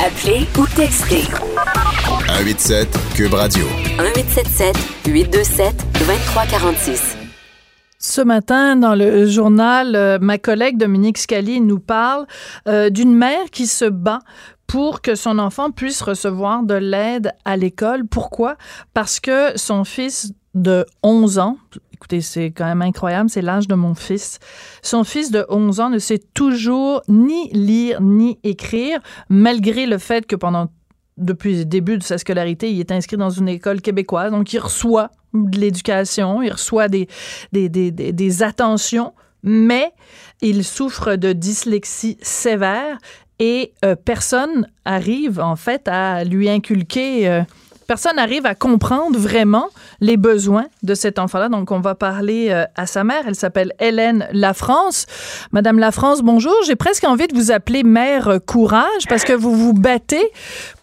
[0.00, 1.24] Appelez ou textez.
[2.26, 3.64] 187 Cube Radio.
[3.98, 4.76] 1877
[5.06, 7.16] 827 2346.
[7.98, 12.26] Ce matin, dans le journal, euh, ma collègue Dominique Scali nous parle
[12.68, 14.20] euh, d'une mère qui se bat
[14.66, 18.06] pour que son enfant puisse recevoir de l'aide à l'école.
[18.06, 18.56] Pourquoi?
[18.94, 21.58] Parce que son fils de 11 ans,
[22.02, 24.40] écoutez, c'est quand même incroyable, c'est l'âge de mon fils.
[24.82, 28.98] Son fils de 11 ans ne sait toujours ni lire ni écrire,
[29.28, 30.34] malgré le fait que
[31.16, 34.58] depuis le début de sa scolarité, il est inscrit dans une école québécoise, donc il
[34.58, 37.06] reçoit de l'éducation, il reçoit des,
[37.52, 39.12] des, des, des, attentions,
[39.44, 39.92] mais
[40.40, 42.98] il souffre de dyslexie sévère
[43.38, 47.42] et euh, personne arrive en fait à lui inculquer euh,
[47.92, 49.68] personne n'arrive à comprendre vraiment
[50.00, 51.50] les besoins de cet enfant-là.
[51.50, 53.24] Donc, on va parler euh, à sa mère.
[53.26, 55.04] Elle s'appelle Hélène Lafrance.
[55.52, 56.54] Madame Lafrance, bonjour.
[56.66, 60.26] J'ai presque envie de vous appeler mère courage parce que vous vous battez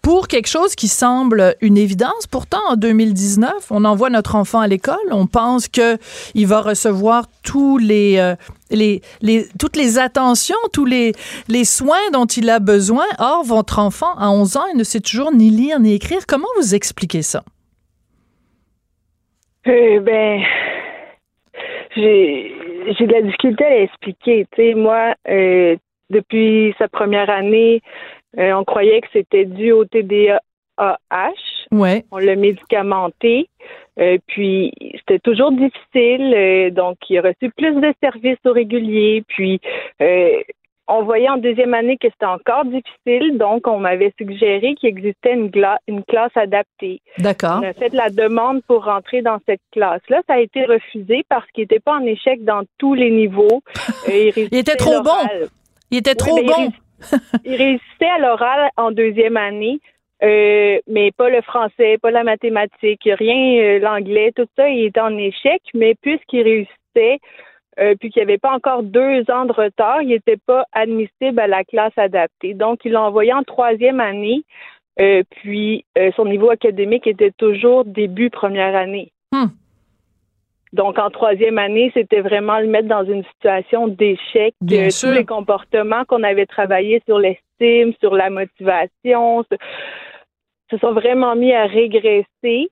[0.03, 2.27] pour quelque chose qui semble une évidence.
[2.29, 4.97] Pourtant, en 2019, on envoie notre enfant à l'école.
[5.09, 5.97] On pense que
[6.35, 8.35] il va recevoir tous les, euh,
[8.69, 11.13] les, les, toutes les attentions, tous les,
[11.47, 13.05] les soins dont il a besoin.
[13.19, 16.25] Or, votre enfant, à 11 ans, il ne sait toujours ni lire ni écrire.
[16.27, 17.43] Comment vous expliquez ça?
[19.65, 20.41] Eh ben,
[21.95, 22.55] j'ai
[22.97, 24.47] j'ai de la difficulté à l'expliquer.
[24.51, 25.75] Tu sais, moi, euh,
[26.09, 27.81] depuis sa première année,
[28.37, 30.39] euh, on croyait que c'était dû au TDAH.
[31.71, 32.05] Ouais.
[32.11, 33.49] On l'a médicamenté.
[33.99, 36.33] Euh, puis c'était toujours difficile.
[36.33, 39.23] Euh, donc, il a reçu plus de services au régulier.
[39.27, 39.59] Puis
[40.89, 45.33] on voyait en deuxième année que c'était encore difficile, donc on m'avait suggéré qu'il existait
[45.33, 45.51] une,
[45.87, 47.01] une classe adaptée.
[47.19, 47.59] D'accord.
[47.61, 50.21] On a fait la demande pour rentrer dans cette classe-là.
[50.27, 53.61] Ça a été refusé parce qu'il n'était pas en échec dans tous les niveaux.
[54.07, 55.49] il était trop bon.
[55.91, 56.71] Il était trop ben, bon.
[57.45, 59.79] Il, réussissait à l'oral en deuxième année,
[60.21, 64.99] euh, mais pas le français, pas la mathématique, rien, euh, l'anglais, tout ça, il était
[64.99, 67.19] en échec, mais puisqu'il réussissait,
[67.79, 71.39] euh, puis qu'il n'y avait pas encore deux ans de retard, il n'était pas admissible
[71.39, 72.53] à la classe adaptée.
[72.53, 74.43] Donc, il l'a envoyé en troisième année,
[75.29, 75.85] puis
[76.17, 79.13] son niveau académique était toujours début première année.
[79.31, 79.45] Hmm.
[80.73, 84.53] Donc, en troisième année, c'était vraiment le mettre dans une situation d'échec.
[84.59, 89.45] de Tous les comportements qu'on avait travaillés sur l'estime, sur la motivation,
[90.69, 92.69] se, sont vraiment mis à régresser.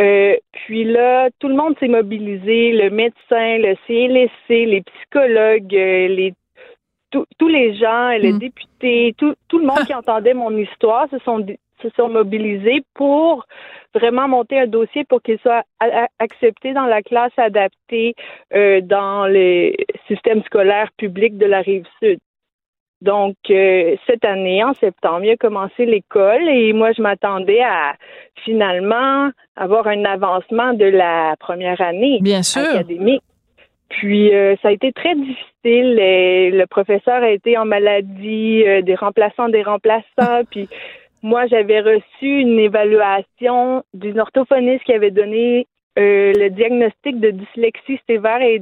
[0.00, 6.08] Euh, puis là, tout le monde s'est mobilisé, le médecin, le CLSC, les psychologues, euh,
[6.08, 6.34] les
[7.10, 8.38] tous les gens, les mm.
[8.38, 11.44] députés, tout, tout le monde qui entendait mon histoire se sont
[11.82, 13.46] se sont mobilisés pour
[13.94, 15.62] vraiment monter un dossier pour qu'il soit
[16.18, 18.14] accepté dans la classe adaptée
[18.54, 19.76] euh, dans les
[20.06, 22.18] systèmes scolaires publics de la rive sud.
[23.00, 27.94] Donc, euh, cette année, en septembre, il a commencé l'école et moi, je m'attendais à
[28.44, 32.62] finalement avoir un avancement de la première année Bien sûr.
[32.62, 33.22] académique.
[33.88, 35.94] Puis, euh, ça a été très difficile.
[35.94, 40.44] le professeur a été en maladie, des remplaçants des remplaçants.
[40.50, 40.68] puis,
[41.22, 45.66] moi, j'avais reçu une évaluation d'une orthophoniste qui avait donné
[45.98, 48.60] euh, le diagnostic de dyslexie sévère et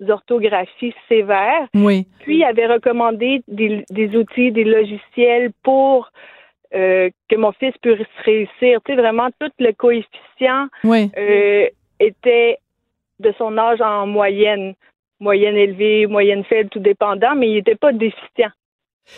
[0.00, 1.68] d'orthographie sévère.
[1.74, 2.06] Oui.
[2.20, 6.10] Puis, il avait recommandé des, outils, des logiciels pour
[6.74, 8.80] euh, que mon fils puisse réussir.
[8.84, 11.66] Tu sais, vraiment, tout le coefficient euh,
[11.98, 12.58] était
[13.18, 14.74] de son âge en moyenne,
[15.20, 18.50] moyenne élevée, moyenne faible, tout dépendant, mais il n'était pas déficient.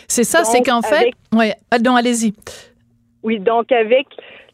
[0.07, 1.11] C'est ça, c'est qu'en fait.
[1.33, 2.33] Oui, ah, non, allez-y.
[3.21, 4.07] Oui, donc avec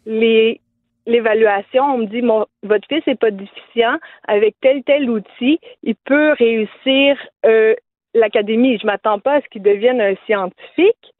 [0.05, 0.61] les
[1.09, 3.97] l'évaluation, on me dit mon, votre fils n'est pas déficient,
[4.27, 7.73] avec tel tel outil, il peut réussir euh,
[8.13, 8.77] l'académie.
[8.77, 11.13] Je m'attends pas à ce qu'il devienne un scientifique,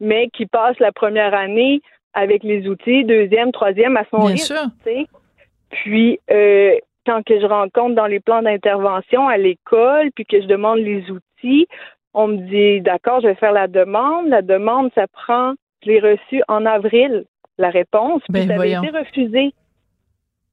[0.00, 1.80] mais qu'il passe la première année
[2.12, 4.44] avec les outils, deuxième, troisième à son Bien rythme.
[4.44, 5.10] Sûr.
[5.70, 6.76] Puis euh,
[7.06, 11.04] quand que je rencontre dans les plans d'intervention à l'école, puis que je demande les
[11.10, 11.68] outils,
[12.14, 14.28] on me dit, d'accord, je vais faire la demande.
[14.28, 17.26] La demande, ça prend, je l'ai reçue en avril,
[17.58, 18.22] la réponse.
[18.32, 19.54] Puis ben, ça avait été refusé.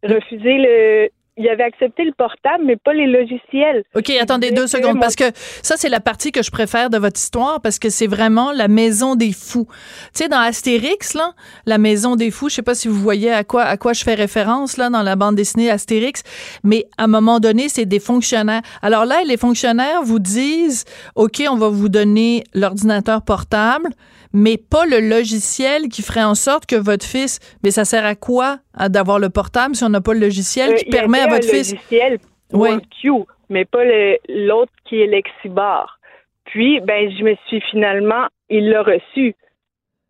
[0.04, 3.84] Refusé le, il avait accepté le portable, mais pas les logiciels.
[3.96, 7.20] OK, attendez deux secondes, parce que ça, c'est la partie que je préfère de votre
[7.20, 9.68] histoire, parce que c'est vraiment la maison des fous.
[10.14, 11.34] Tu sais, dans Astérix, là,
[11.66, 14.04] la maison des fous, je sais pas si vous voyez à quoi, à quoi je
[14.04, 16.22] fais référence, là, dans la bande dessinée Astérix,
[16.64, 18.62] mais à un moment donné, c'est des fonctionnaires.
[18.84, 20.86] Alors là, les fonctionnaires vous disent,
[21.16, 23.90] OK, on va vous donner l'ordinateur portable,
[24.34, 28.16] mais pas le logiciel qui ferait en sorte que votre fils, mais ça sert à
[28.16, 28.58] quoi
[28.90, 31.74] d'avoir le portable si on n'a pas le logiciel euh, qui permet à votre fils?
[31.74, 32.20] logiciel
[32.52, 32.70] oui.
[33.02, 33.12] Q,
[33.50, 33.84] mais pas
[34.30, 36.00] l'autre qui est Lexibar.
[36.46, 39.36] Puis ben je me suis finalement, il l'a reçu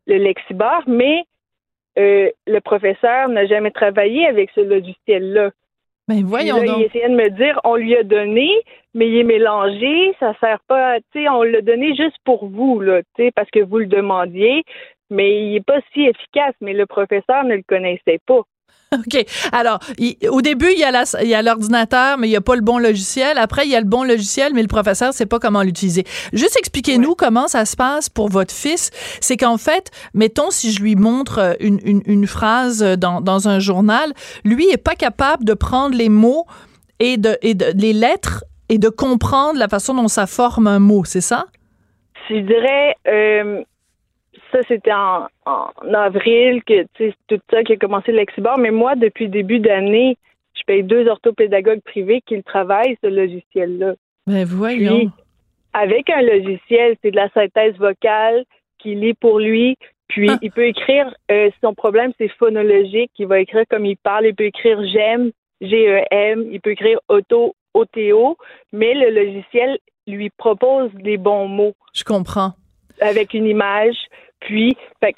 [0.08, 1.24] le Lexibar, mais
[1.98, 5.52] euh, le professeur n'a jamais travaillé avec ce logiciel-là.
[6.08, 6.78] Ben voyons donc.
[6.80, 8.50] Il essayait de me dire, on lui a donné,
[8.94, 12.80] mais il est mélangé, ça sert pas, tu sais, on l'a donné juste pour vous,
[12.82, 14.64] là, tu sais, parce que vous le demandiez,
[15.10, 18.42] mais il est pas si efficace, mais le professeur ne le connaissait pas.
[18.98, 19.26] OK.
[19.52, 19.80] Alors,
[20.30, 23.38] au début, il y a l'ordinateur, mais il n'y a pas le bon logiciel.
[23.38, 26.04] Après, il y a le bon logiciel, mais le professeur ne sait pas comment l'utiliser.
[26.32, 28.92] Juste expliquez-nous comment ça se passe pour votre fils.
[29.22, 33.60] C'est qu'en fait, mettons, si je lui montre euh, une, une, phrase dans, dans, un
[33.60, 34.14] journal,
[34.44, 36.46] lui est pas capable de prendre les mots
[37.00, 40.80] et, de, et de, les lettres et de comprendre la façon dont ça forme un
[40.80, 41.46] mot, c'est ça?
[42.30, 43.64] Je dirais, euh,
[44.54, 45.28] ça, c'était en,
[45.94, 48.58] avril que c'est tout ça qui a commencé l'exibor.
[48.58, 50.18] Mais moi, depuis début d'année,
[50.56, 53.94] je paye deux orthopédagogues privés qui le travaillent, ce logiciel-là.
[54.28, 55.12] Mais ben, voyons.
[55.74, 58.46] avec un logiciel, c'est de la synthèse vocale
[58.80, 59.78] qui lit pour lui.
[60.08, 60.38] Puis ah.
[60.42, 64.36] il peut écrire, euh, son problème c'est phonologique, il va écrire comme il parle, il
[64.36, 65.32] peut écrire j'aime,
[65.62, 68.38] G-E-M, il peut écrire auto, O-T-O,
[68.72, 71.74] mais le logiciel lui propose des bons mots.
[71.94, 72.54] Je comprends.
[73.02, 73.96] Avec une image.
[74.44, 74.76] Puis,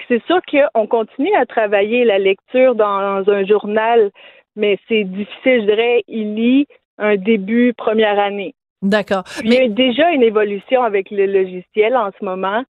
[0.08, 4.10] c'est sûr qu'on continue à travailler la lecture dans un journal,
[4.54, 6.66] mais c'est difficile, je dirais, il lit
[6.98, 8.54] un début première année.
[8.82, 9.24] D'accord.
[9.42, 9.48] Mais...
[9.48, 12.62] Il y a déjà une évolution avec le logiciel en ce moment.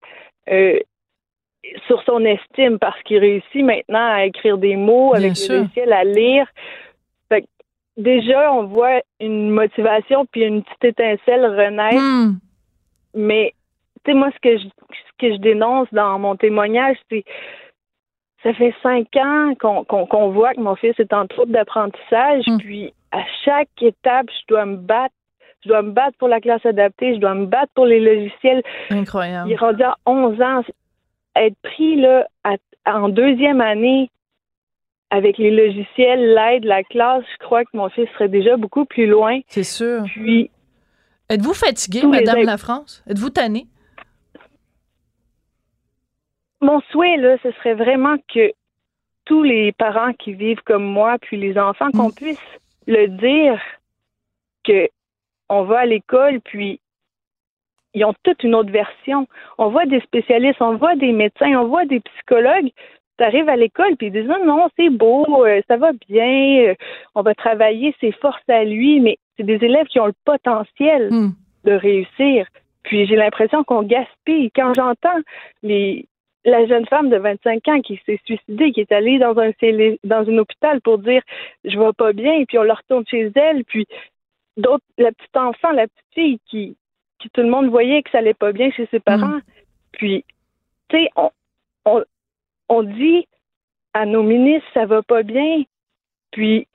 [0.50, 0.78] Euh,
[1.88, 6.04] sur son estime parce qu'il réussit maintenant à écrire des mots avec le logiciel, à
[6.04, 6.46] lire.
[7.96, 12.00] déjà, on voit une motivation puis une petite étincelle renaître.
[12.00, 12.38] Hmm.
[13.14, 13.54] Mais
[14.06, 14.66] tu sais, moi, ce que je
[15.18, 17.24] que je dénonce dans mon témoignage, c'est
[18.42, 22.58] ça fait cinq ans qu'on voit que mon fils est en trouble d'apprentissage, hmm.
[22.58, 25.14] puis à chaque étape, je dois me battre
[25.64, 28.62] je dois me battre pour la classe adaptée, je dois me battre pour les logiciels.
[28.90, 29.50] Incroyable.
[29.50, 30.62] Il est rendu à 11 ans.
[31.34, 32.28] Être pris là,
[32.86, 34.08] en deuxième année
[35.10, 39.06] avec les logiciels, l'aide, la classe, je crois que mon fils serait déjà beaucoup plus
[39.06, 39.40] loin.
[39.48, 40.04] C'est sûr.
[40.04, 40.50] Puis.
[41.28, 43.02] Êtes-vous fatiguée, Madame la France?
[43.08, 43.66] Êtes-vous tannée?
[46.60, 48.52] Mon souhait, là, ce serait vraiment que
[49.26, 52.14] tous les parents qui vivent comme moi, puis les enfants, qu'on mm.
[52.14, 53.60] puisse le dire
[54.64, 54.88] que
[55.48, 56.80] on va à l'école, puis
[57.94, 59.26] ils ont toute une autre version.
[59.58, 62.70] On voit des spécialistes, on voit des médecins, on voit des psychologues.
[63.18, 66.74] Tu arrives à l'école, puis ils disent non, c'est beau, euh, ça va bien, euh,
[67.14, 71.08] on va travailler ses forces à lui, mais c'est des élèves qui ont le potentiel
[71.10, 71.32] mm.
[71.64, 72.46] de réussir.
[72.82, 74.50] Puis j'ai l'impression qu'on gaspille.
[74.54, 75.18] Quand j'entends
[75.62, 76.06] les,
[76.46, 79.50] la jeune femme de 25 ans qui s'est suicidée, qui est allée dans un
[80.04, 81.22] dans un hôpital pour dire
[81.64, 83.86] je vais pas bien, et puis on la retourne chez elle, puis
[84.56, 86.76] d'autres, la petite enfant, la petite fille qui,
[87.18, 89.36] qui tout le monde voyait que ça allait pas bien chez ses parents.
[89.36, 89.42] Mm.
[89.92, 90.24] Puis,
[90.88, 91.30] tu sais, on,
[91.84, 92.04] on,
[92.68, 93.26] on dit
[93.92, 95.64] à nos ministres ça va pas bien,
[96.30, 96.68] puis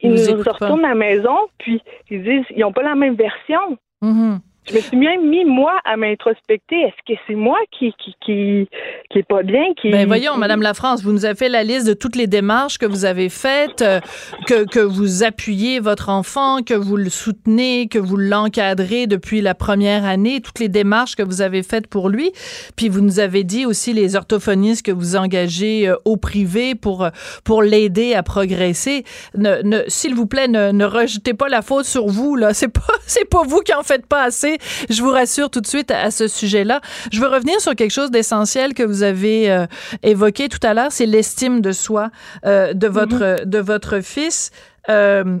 [0.00, 3.76] ils, nous, retournent à la maison, puis ils disent ils ont pas la même version.
[4.00, 4.38] Mm-hmm.
[4.68, 6.80] Je me suis même mis, moi, à m'introspecter.
[6.82, 8.68] Est-ce que c'est moi qui, qui, qui,
[9.10, 9.72] qui est pas bien?
[9.80, 12.26] Qui, ben voyons, Madame La France, vous nous avez fait la liste de toutes les
[12.26, 14.00] démarches que vous avez faites, euh,
[14.46, 19.54] que, que vous appuyez votre enfant, que vous le soutenez, que vous l'encadrez depuis la
[19.54, 22.30] première année, toutes les démarches que vous avez faites pour lui.
[22.76, 27.04] Puis vous nous avez dit aussi les orthophonistes que vous engagez euh, au privé pour,
[27.04, 27.10] euh,
[27.44, 29.04] pour l'aider à progresser.
[29.34, 32.52] Ne, ne, S'il vous plaît, ne, ne rejetez pas la faute sur vous, là.
[32.52, 34.58] C'est pas, c'est pas vous qui en faites pas assez
[34.88, 36.80] je vous rassure tout de suite à ce sujet-là.
[37.12, 39.66] Je veux revenir sur quelque chose d'essentiel que vous avez euh,
[40.02, 42.10] évoqué tout à l'heure, c'est l'estime de soi
[42.44, 44.50] euh, de votre de votre fils.
[44.88, 45.38] Euh,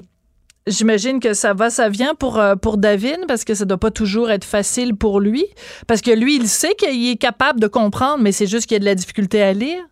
[0.66, 4.30] j'imagine que ça va, ça vient pour, pour David, parce que ça doit pas toujours
[4.30, 5.44] être facile pour lui.
[5.88, 8.76] Parce que lui, il sait qu'il est capable de comprendre, mais c'est juste qu'il y
[8.76, 9.82] a de la difficulté à lire.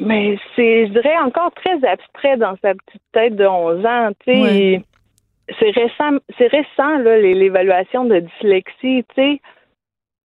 [0.00, 4.08] Mais c'est, je dirais, encore très abstrait dans sa petite tête de 11 ans.
[4.24, 4.82] Tu sais,
[5.58, 9.04] c'est récent, c'est récent là, l'évaluation de dyslexie.
[9.08, 9.40] Tu sais,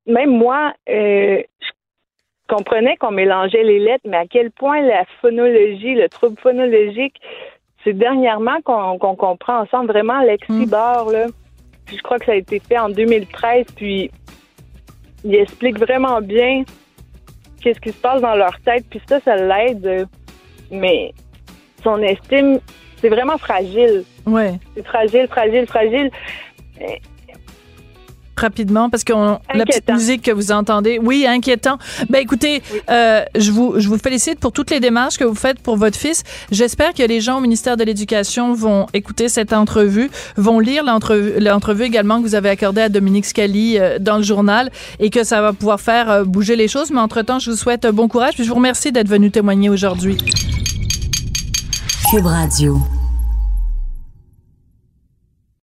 [0.07, 5.95] même moi, euh, je comprenais qu'on mélangeait les lettres, mais à quel point la phonologie,
[5.95, 7.21] le trouble phonologique,
[7.83, 11.11] c'est dernièrement qu'on comprend ensemble vraiment lexibor.
[11.11, 11.27] Là.
[11.87, 14.11] je crois que ça a été fait en 2013, puis
[15.25, 16.65] il explique vraiment bien
[17.63, 20.07] qu'est-ce qui se passe dans leur tête, puis ça, ça l'aide.
[20.71, 21.13] Mais
[21.83, 22.59] son estime,
[23.01, 24.05] c'est vraiment fragile.
[24.27, 24.59] Ouais.
[24.75, 26.11] C'est fragile, fragile, fragile.
[28.37, 31.79] rapidement parce que la petite musique que vous entendez, oui, inquiétant.
[32.11, 35.61] Ben écoutez, euh, je vous je vous félicite pour toutes les démarches que vous faites
[35.61, 36.23] pour votre fils.
[36.51, 41.39] J'espère que les gens au ministère de l'Éducation vont écouter cette entrevue, vont lire l'entrevue
[41.39, 45.25] l'entrevue également que vous avez accordée à Dominique Scali euh, dans le journal et que
[45.25, 46.91] ça va pouvoir faire euh, bouger les choses.
[46.91, 48.35] Mais entre-temps, je vous souhaite bon courage.
[48.35, 50.17] Puis je vous remercie d'être venu témoigner aujourd'hui.
[52.11, 52.79] Cube Radio.